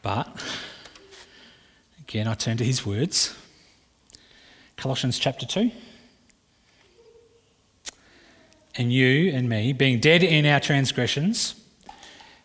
But, 0.02 0.28
again, 2.00 2.26
I 2.26 2.34
turn 2.34 2.56
to 2.58 2.64
his 2.64 2.84
words 2.84 3.34
Colossians 4.76 5.18
chapter 5.18 5.44
2. 5.44 5.70
And 8.76 8.92
you 8.92 9.32
and 9.32 9.48
me, 9.48 9.72
being 9.72 10.00
dead 10.00 10.22
in 10.22 10.46
our 10.46 10.60
transgressions 10.60 11.54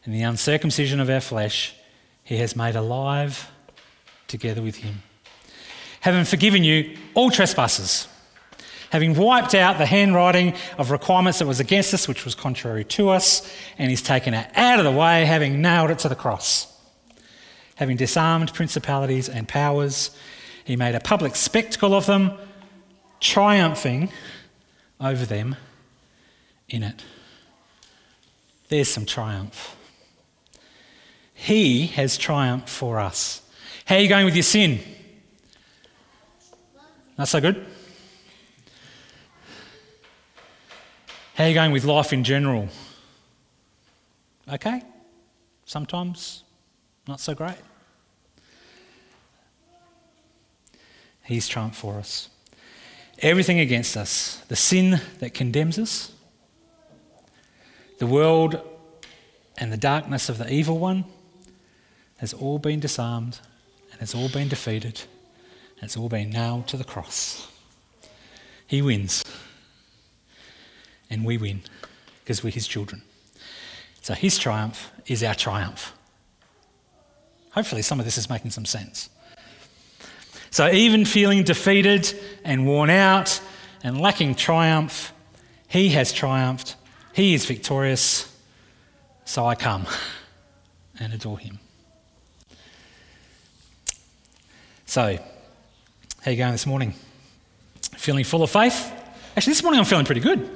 and 0.03 0.13
the 0.13 0.21
uncircumcision 0.21 0.99
of 0.99 1.09
our 1.09 1.21
flesh, 1.21 1.75
he 2.23 2.37
has 2.37 2.55
made 2.55 2.75
alive 2.75 3.49
together 4.27 4.61
with 4.61 4.77
him. 4.77 5.03
Having 6.01 6.25
forgiven 6.25 6.63
you 6.63 6.97
all 7.13 7.31
trespasses, 7.31 8.07
having 8.89 9.15
wiped 9.15 9.55
out 9.55 9.77
the 9.77 9.85
handwriting 9.85 10.55
of 10.77 10.91
requirements 10.91 11.39
that 11.39 11.47
was 11.47 11.59
against 11.59 11.93
us, 11.93 12.07
which 12.07 12.25
was 12.25 12.35
contrary 12.35 12.83
to 12.83 13.09
us, 13.09 13.51
and 13.77 13.89
he's 13.89 14.01
taken 14.01 14.33
it 14.33 14.47
out 14.55 14.79
of 14.79 14.85
the 14.85 14.91
way, 14.91 15.25
having 15.25 15.61
nailed 15.61 15.91
it 15.91 15.99
to 15.99 16.09
the 16.09 16.15
cross 16.15 16.71
having 17.75 17.97
disarmed 17.97 18.53
principalities 18.53 19.29
and 19.29 19.47
powers, 19.47 20.11
he 20.63 20.75
made 20.75 20.95
a 20.95 20.99
public 20.99 21.35
spectacle 21.35 21.93
of 21.93 22.05
them, 22.05 22.31
triumphing 23.19 24.09
over 24.99 25.25
them 25.25 25.55
in 26.69 26.83
it. 26.83 27.03
There's 28.69 28.89
some 28.89 29.05
triumph. 29.05 29.75
He 31.33 31.87
has 31.87 32.17
triumphed 32.17 32.69
for 32.69 32.99
us. 32.99 33.41
How 33.85 33.95
are 33.95 33.99
you 33.99 34.09
going 34.09 34.25
with 34.25 34.35
your 34.35 34.43
sin? 34.43 34.79
Not 37.17 37.27
so 37.27 37.39
good? 37.39 37.65
How 41.35 41.43
are 41.43 41.47
you 41.47 41.53
going 41.53 41.71
with 41.71 41.83
life 41.83 42.13
in 42.13 42.23
general? 42.23 42.69
Okay? 44.51 44.81
Sometimes 45.65 46.43
not 47.07 47.19
so 47.19 47.35
great. 47.35 47.57
He's 51.23 51.47
triumphed 51.47 51.77
for 51.77 51.95
us. 51.95 52.29
Everything 53.19 53.59
against 53.59 53.97
us, 53.97 54.41
the 54.47 54.55
sin 54.55 55.01
that 55.19 55.33
condemns 55.33 55.77
us, 55.79 56.11
the 57.97 58.07
world 58.07 58.61
and 59.57 59.71
the 59.71 59.77
darkness 59.77 60.29
of 60.29 60.37
the 60.37 60.51
evil 60.51 60.79
one, 60.79 61.05
has 62.17 62.33
all 62.33 62.59
been 62.59 62.79
disarmed 62.79 63.39
and 63.91 63.99
has 63.99 64.15
all 64.15 64.29
been 64.29 64.47
defeated. 64.47 65.01
And 65.75 65.83
it's 65.83 65.97
all 65.97 66.09
been 66.09 66.29
nailed 66.29 66.67
to 66.67 66.77
the 66.77 66.83
cross. 66.83 67.51
He 68.67 68.81
wins. 68.81 69.23
And 71.09 71.25
we 71.25 71.37
win 71.37 71.61
because 72.23 72.43
we're 72.43 72.51
his 72.51 72.67
children. 72.67 73.01
So 74.01 74.13
his 74.13 74.37
triumph 74.37 74.91
is 75.07 75.23
our 75.23 75.35
triumph. 75.35 75.93
Hopefully, 77.51 77.81
some 77.81 77.99
of 77.99 78.05
this 78.05 78.17
is 78.17 78.29
making 78.29 78.51
some 78.51 78.65
sense. 78.65 79.09
So, 80.49 80.69
even 80.69 81.05
feeling 81.05 81.43
defeated 81.43 82.13
and 82.43 82.67
worn 82.67 82.89
out 82.89 83.41
and 83.83 83.99
lacking 83.99 84.35
triumph, 84.35 85.13
he 85.67 85.89
has 85.89 86.11
triumphed. 86.11 86.75
He 87.15 87.33
is 87.33 87.45
victorious. 87.45 88.31
So 89.25 89.45
I 89.45 89.55
come 89.55 89.87
and 90.99 91.13
adore 91.13 91.39
him. 91.39 91.59
So, 94.85 95.15
how 95.15 95.21
are 96.27 96.31
you 96.31 96.37
going 96.37 96.51
this 96.51 96.67
morning? 96.67 96.93
Feeling 97.97 98.23
full 98.23 98.43
of 98.43 98.51
faith? 98.51 98.91
Actually, 99.35 99.51
this 99.51 99.63
morning 99.63 99.79
I'm 99.79 99.85
feeling 99.85 100.05
pretty 100.05 100.21
good. 100.21 100.49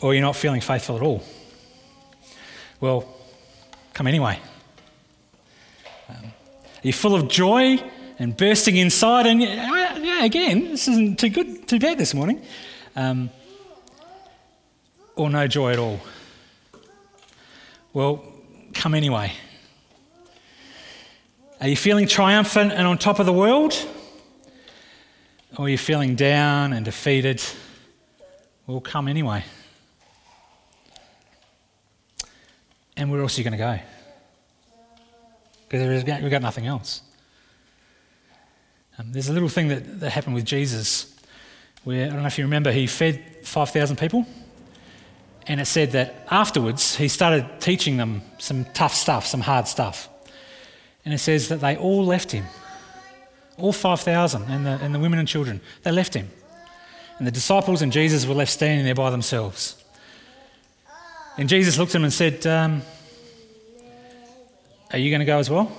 Or 0.00 0.12
you're 0.12 0.22
not 0.22 0.36
feeling 0.36 0.60
faithful 0.60 0.96
at 0.96 1.02
all? 1.02 1.22
Well, 2.80 3.18
Come 3.98 4.06
anyway. 4.06 4.38
Um, 6.08 6.14
are 6.24 6.30
you 6.84 6.92
full 6.92 7.16
of 7.16 7.26
joy 7.26 7.82
and 8.20 8.36
bursting 8.36 8.76
inside? 8.76 9.26
And 9.26 9.42
yeah, 9.42 10.22
again, 10.22 10.68
this 10.68 10.86
isn't 10.86 11.18
too 11.18 11.30
good, 11.30 11.66
too 11.66 11.80
bad 11.80 11.98
this 11.98 12.14
morning. 12.14 12.40
Um, 12.94 13.30
or 15.18 15.28
no 15.28 15.46
joy 15.46 15.72
at 15.72 15.78
all? 15.78 16.00
Well, 17.92 18.24
come 18.72 18.94
anyway. 18.94 19.32
Are 21.60 21.68
you 21.68 21.76
feeling 21.76 22.06
triumphant 22.06 22.72
and 22.72 22.86
on 22.86 22.98
top 22.98 23.18
of 23.18 23.26
the 23.26 23.32
world? 23.32 23.74
Or 25.56 25.66
are 25.66 25.68
you 25.68 25.78
feeling 25.78 26.14
down 26.14 26.72
and 26.72 26.84
defeated? 26.84 27.42
Well, 28.66 28.80
come 28.80 29.08
anyway. 29.08 29.44
And 32.96 33.10
where 33.10 33.20
else 33.20 33.36
are 33.36 33.40
you 33.40 33.44
going 33.44 33.58
to 33.58 33.58
go? 33.58 33.78
Because 35.68 36.04
we've 36.22 36.30
got 36.30 36.42
nothing 36.42 36.66
else. 36.66 37.02
Um, 38.98 39.12
there's 39.12 39.28
a 39.28 39.32
little 39.32 39.48
thing 39.48 39.68
that, 39.68 40.00
that 40.00 40.10
happened 40.10 40.34
with 40.34 40.44
Jesus 40.44 41.14
where, 41.84 42.06
I 42.06 42.08
don't 42.08 42.20
know 42.20 42.26
if 42.26 42.38
you 42.38 42.44
remember, 42.44 42.70
he 42.70 42.86
fed 42.86 43.46
5,000 43.46 43.96
people. 43.96 44.26
And 45.48 45.62
it 45.62 45.64
said 45.64 45.92
that 45.92 46.26
afterwards 46.30 46.96
he 46.96 47.08
started 47.08 47.48
teaching 47.58 47.96
them 47.96 48.20
some 48.36 48.66
tough 48.74 48.94
stuff, 48.94 49.26
some 49.26 49.40
hard 49.40 49.66
stuff. 49.66 50.08
And 51.04 51.14
it 51.14 51.18
says 51.18 51.48
that 51.48 51.62
they 51.62 51.74
all 51.74 52.04
left 52.04 52.30
him. 52.30 52.44
All 53.56 53.72
5,000 53.72 54.42
and 54.44 54.66
the, 54.66 54.70
and 54.82 54.94
the 54.94 54.98
women 54.98 55.18
and 55.18 55.26
children, 55.26 55.62
they 55.82 55.90
left 55.90 56.12
him. 56.12 56.28
And 57.16 57.26
the 57.26 57.32
disciples 57.32 57.80
and 57.80 57.90
Jesus 57.90 58.26
were 58.26 58.34
left 58.34 58.52
standing 58.52 58.84
there 58.84 58.94
by 58.94 59.10
themselves. 59.10 59.82
And 61.38 61.48
Jesus 61.48 61.78
looked 61.78 61.90
at 61.90 61.94
them 61.94 62.04
and 62.04 62.12
said, 62.12 62.46
um, 62.46 62.82
Are 64.92 64.98
you 64.98 65.10
going 65.10 65.20
to 65.20 65.26
go 65.26 65.38
as 65.38 65.48
well? 65.48 65.72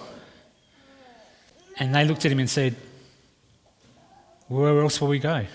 And 1.77 1.93
they 1.93 2.05
looked 2.05 2.25
at 2.25 2.31
him 2.31 2.39
and 2.39 2.49
said, 2.49 2.75
Where 4.47 4.81
else 4.81 4.99
will 4.99 5.09
we 5.09 5.19
go? 5.19 5.45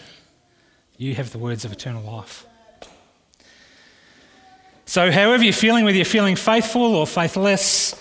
You 0.96 1.16
have 1.16 1.32
the 1.32 1.38
words 1.38 1.64
of 1.64 1.72
eternal 1.72 2.02
life. 2.02 2.46
So, 4.94 5.10
however 5.10 5.42
you're 5.42 5.52
feeling, 5.52 5.84
whether 5.84 5.96
you're 5.96 6.04
feeling 6.04 6.36
faithful 6.36 6.94
or 6.94 7.04
faithless, 7.04 8.00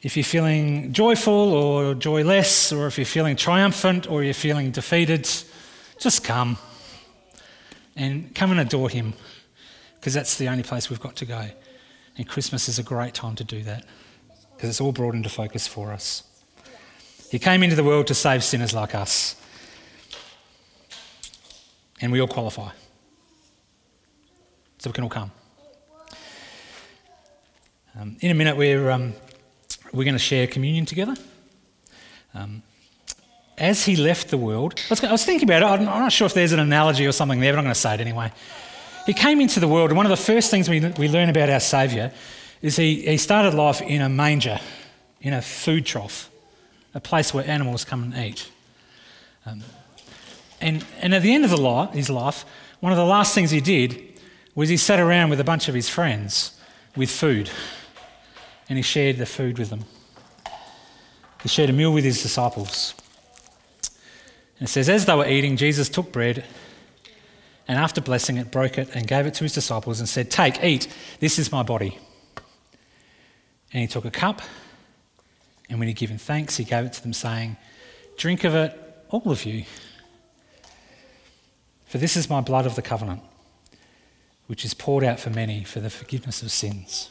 if 0.00 0.16
you're 0.16 0.24
feeling 0.24 0.94
joyful 0.94 1.52
or 1.52 1.92
joyless, 1.92 2.72
or 2.72 2.86
if 2.86 2.96
you're 2.96 3.04
feeling 3.04 3.36
triumphant 3.36 4.10
or 4.10 4.24
you're 4.24 4.32
feeling 4.32 4.70
defeated, 4.70 5.28
just 5.98 6.24
come 6.24 6.56
and 7.96 8.34
come 8.34 8.50
and 8.50 8.60
adore 8.60 8.88
Him 8.88 9.12
because 9.96 10.14
that's 10.14 10.38
the 10.38 10.48
only 10.48 10.62
place 10.62 10.88
we've 10.88 10.98
got 10.98 11.16
to 11.16 11.26
go. 11.26 11.46
And 12.16 12.26
Christmas 12.26 12.66
is 12.70 12.78
a 12.78 12.82
great 12.82 13.12
time 13.12 13.34
to 13.34 13.44
do 13.44 13.62
that 13.64 13.84
because 14.56 14.70
it's 14.70 14.80
all 14.80 14.92
brought 14.92 15.14
into 15.14 15.28
focus 15.28 15.66
for 15.66 15.92
us. 15.92 16.22
He 17.30 17.38
came 17.38 17.62
into 17.62 17.76
the 17.76 17.84
world 17.84 18.06
to 18.06 18.14
save 18.14 18.42
sinners 18.42 18.72
like 18.72 18.94
us. 18.94 19.36
And 22.00 22.10
we 22.10 22.22
all 22.22 22.26
qualify. 22.26 22.70
So 24.78 24.88
we 24.88 24.94
can 24.94 25.04
all 25.04 25.10
come. 25.10 25.30
Um, 27.98 28.16
in 28.20 28.30
a 28.30 28.34
minute, 28.34 28.56
we're, 28.56 28.90
um, 28.90 29.12
we're 29.92 30.04
going 30.04 30.14
to 30.14 30.18
share 30.18 30.46
communion 30.46 30.86
together. 30.86 31.14
Um, 32.34 32.62
as 33.58 33.84
he 33.84 33.96
left 33.96 34.30
the 34.30 34.38
world, 34.38 34.80
I 34.90 35.12
was, 35.12 35.24
thinking 35.24 35.46
about 35.46 35.62
it. 35.62 35.66
I'm 35.66 35.84
not 35.84 36.10
sure 36.10 36.26
if 36.26 36.32
there's 36.32 36.52
an 36.52 36.60
analogy 36.60 37.06
or 37.06 37.12
something 37.12 37.38
there, 37.38 37.52
but 37.52 37.58
I'm 37.58 37.64
going 37.64 37.74
to 37.74 37.80
say 37.80 37.94
it 37.94 38.00
anyway. 38.00 38.32
He 39.04 39.12
came 39.12 39.42
into 39.42 39.60
the 39.60 39.68
world, 39.68 39.90
and 39.90 39.96
one 39.96 40.06
of 40.06 40.10
the 40.10 40.16
first 40.16 40.50
things 40.50 40.70
we, 40.70 40.80
we 40.80 41.08
learn 41.08 41.28
about 41.28 41.50
our 41.50 41.60
Saviour 41.60 42.12
is 42.62 42.76
he, 42.76 43.02
he 43.02 43.18
started 43.18 43.52
life 43.52 43.82
in 43.82 44.00
a 44.00 44.08
manger, 44.08 44.58
in 45.20 45.34
a 45.34 45.42
food 45.42 45.84
trough, 45.84 46.30
a 46.94 47.00
place 47.00 47.34
where 47.34 47.46
animals 47.46 47.84
come 47.84 48.04
and 48.04 48.16
eat. 48.16 48.50
Um, 49.44 49.62
and, 50.62 50.82
and 51.00 51.14
at 51.14 51.20
the 51.20 51.34
end 51.34 51.44
of 51.44 51.50
the 51.50 51.60
life, 51.60 51.92
his 51.92 52.08
life, 52.08 52.46
one 52.80 52.92
of 52.92 52.96
the 52.96 53.04
last 53.04 53.34
things 53.34 53.50
he 53.50 53.60
did 53.60 54.18
was 54.54 54.70
he 54.70 54.78
sat 54.78 54.98
around 54.98 55.28
with 55.28 55.40
a 55.40 55.44
bunch 55.44 55.68
of 55.68 55.74
his 55.74 55.90
friends 55.90 56.58
with 56.96 57.10
food, 57.10 57.50
and 58.72 58.78
he 58.78 58.82
shared 58.82 59.18
the 59.18 59.26
food 59.26 59.58
with 59.58 59.68
them. 59.68 59.84
He 61.42 61.48
shared 61.50 61.68
a 61.68 61.74
meal 61.74 61.92
with 61.92 62.04
his 62.04 62.22
disciples. 62.22 62.94
And 64.58 64.66
it 64.66 64.70
says, 64.70 64.88
As 64.88 65.04
they 65.04 65.14
were 65.14 65.28
eating, 65.28 65.58
Jesus 65.58 65.90
took 65.90 66.10
bread 66.10 66.42
and 67.68 67.78
after 67.78 68.00
blessing 68.00 68.38
it, 68.38 68.50
broke 68.50 68.78
it 68.78 68.88
and 68.94 69.06
gave 69.06 69.26
it 69.26 69.34
to 69.34 69.44
his 69.44 69.52
disciples 69.52 70.00
and 70.00 70.08
said, 70.08 70.30
Take, 70.30 70.64
eat, 70.64 70.88
this 71.20 71.38
is 71.38 71.52
my 71.52 71.62
body. 71.62 71.98
And 73.74 73.82
he 73.82 73.86
took 73.86 74.06
a 74.06 74.10
cup, 74.10 74.40
and 75.68 75.78
when 75.78 75.86
he'd 75.86 75.98
given 75.98 76.16
thanks, 76.16 76.56
he 76.56 76.64
gave 76.64 76.86
it 76.86 76.94
to 76.94 77.02
them, 77.02 77.12
saying, 77.12 77.58
Drink 78.16 78.44
of 78.44 78.54
it, 78.54 79.04
all 79.10 79.30
of 79.30 79.44
you. 79.44 79.66
For 81.84 81.98
this 81.98 82.16
is 82.16 82.30
my 82.30 82.40
blood 82.40 82.64
of 82.64 82.74
the 82.74 82.80
covenant, 82.80 83.20
which 84.46 84.64
is 84.64 84.72
poured 84.72 85.04
out 85.04 85.20
for 85.20 85.28
many 85.28 85.62
for 85.62 85.80
the 85.80 85.90
forgiveness 85.90 86.42
of 86.42 86.50
sins. 86.50 87.10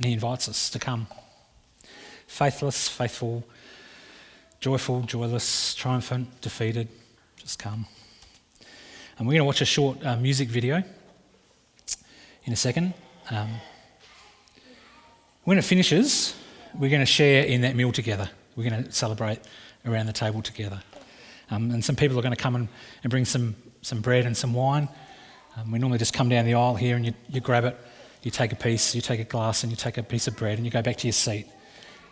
And 0.00 0.06
he 0.06 0.14
invites 0.14 0.48
us 0.48 0.70
to 0.70 0.78
come. 0.78 1.06
Faithless, 2.26 2.88
faithful, 2.88 3.44
joyful, 4.58 5.02
joyless, 5.02 5.74
triumphant, 5.74 6.40
defeated, 6.40 6.88
just 7.36 7.58
come. 7.58 7.84
And 9.18 9.28
we're 9.28 9.34
going 9.34 9.40
to 9.40 9.44
watch 9.44 9.60
a 9.60 9.66
short 9.66 10.02
uh, 10.02 10.16
music 10.16 10.48
video 10.48 10.82
in 12.44 12.52
a 12.54 12.56
second. 12.56 12.94
Um, 13.28 13.50
when 15.44 15.58
it 15.58 15.64
finishes, 15.64 16.34
we're 16.74 16.88
going 16.88 17.00
to 17.00 17.06
share 17.06 17.44
in 17.44 17.60
that 17.60 17.76
meal 17.76 17.92
together. 17.92 18.30
We're 18.56 18.70
going 18.70 18.84
to 18.84 18.92
celebrate 18.92 19.40
around 19.84 20.06
the 20.06 20.14
table 20.14 20.40
together. 20.40 20.80
Um, 21.50 21.72
and 21.72 21.84
some 21.84 21.94
people 21.94 22.18
are 22.18 22.22
going 22.22 22.34
to 22.34 22.42
come 22.42 22.56
and, 22.56 22.68
and 23.02 23.10
bring 23.10 23.26
some, 23.26 23.54
some 23.82 24.00
bread 24.00 24.24
and 24.24 24.34
some 24.34 24.54
wine. 24.54 24.88
Um, 25.58 25.72
we 25.72 25.78
normally 25.78 25.98
just 25.98 26.14
come 26.14 26.30
down 26.30 26.46
the 26.46 26.54
aisle 26.54 26.76
here 26.76 26.96
and 26.96 27.04
you, 27.04 27.12
you 27.28 27.42
grab 27.42 27.66
it, 27.66 27.78
you 28.22 28.30
take 28.30 28.52
a 28.52 28.56
piece, 28.56 28.94
you 28.94 29.00
take 29.00 29.20
a 29.20 29.24
glass, 29.24 29.62
and 29.62 29.72
you 29.72 29.76
take 29.76 29.98
a 29.98 30.02
piece 30.02 30.26
of 30.26 30.36
bread, 30.36 30.58
and 30.58 30.64
you 30.64 30.70
go 30.70 30.82
back 30.82 30.96
to 30.98 31.06
your 31.06 31.12
seat 31.12 31.46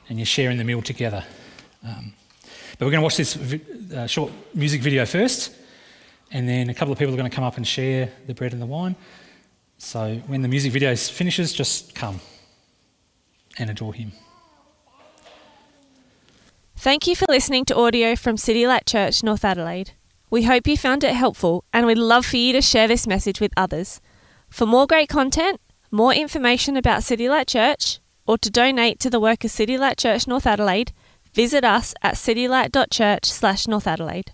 and 0.08 0.18
you're 0.18 0.26
sharing 0.26 0.58
the 0.58 0.64
meal 0.64 0.82
together. 0.82 1.24
Um, 1.84 2.12
but 2.78 2.86
we're 2.86 2.92
going 2.92 3.00
to 3.00 3.04
watch 3.04 3.16
this 3.16 3.34
vi- 3.34 3.94
uh, 3.94 4.06
short 4.06 4.32
music 4.54 4.80
video 4.80 5.04
first, 5.04 5.54
and 6.30 6.48
then 6.48 6.70
a 6.70 6.74
couple 6.74 6.92
of 6.92 6.98
people 6.98 7.12
are 7.14 7.16
going 7.16 7.30
to 7.30 7.34
come 7.34 7.44
up 7.44 7.56
and 7.56 7.66
share 7.66 8.10
the 8.26 8.34
bread 8.34 8.52
and 8.52 8.62
the 8.62 8.66
wine. 8.66 8.96
So 9.78 10.16
when 10.26 10.42
the 10.42 10.48
music 10.48 10.72
video 10.72 10.94
finishes, 10.96 11.52
just 11.52 11.94
come 11.94 12.20
and 13.58 13.70
adore 13.70 13.94
Him. 13.94 14.12
Thank 16.76 17.06
you 17.06 17.16
for 17.16 17.26
listening 17.28 17.64
to 17.66 17.76
audio 17.76 18.14
from 18.14 18.36
City 18.36 18.66
Light 18.66 18.86
Church, 18.86 19.22
North 19.22 19.44
Adelaide. 19.44 19.92
We 20.30 20.44
hope 20.44 20.66
you 20.66 20.76
found 20.76 21.02
it 21.02 21.14
helpful 21.14 21.64
and 21.72 21.86
we'd 21.86 21.98
love 21.98 22.26
for 22.26 22.36
you 22.36 22.52
to 22.52 22.62
share 22.62 22.86
this 22.86 23.06
message 23.06 23.40
with 23.40 23.52
others. 23.56 24.00
For 24.48 24.66
more 24.66 24.86
great 24.86 25.08
content, 25.08 25.60
more 25.90 26.12
information 26.12 26.77
about 26.77 27.03
City 27.03 27.29
Light 27.29 27.48
Church, 27.48 28.01
or 28.27 28.38
to 28.38 28.51
donate 28.51 29.01
to 29.01 29.11
the 29.11 29.20
work 29.20 29.44
of 29.44 29.51
City 29.51 29.79
Light 29.79 29.98
Church 29.98 30.27
North 30.27 30.46
Adelaide, 30.46 30.92
visit 31.33 31.64
us 31.64 31.94
at 32.03 32.14
citylight.church 32.14 33.24
slash 33.24 33.66
North 33.66 33.87
Adelaide. 33.87 34.33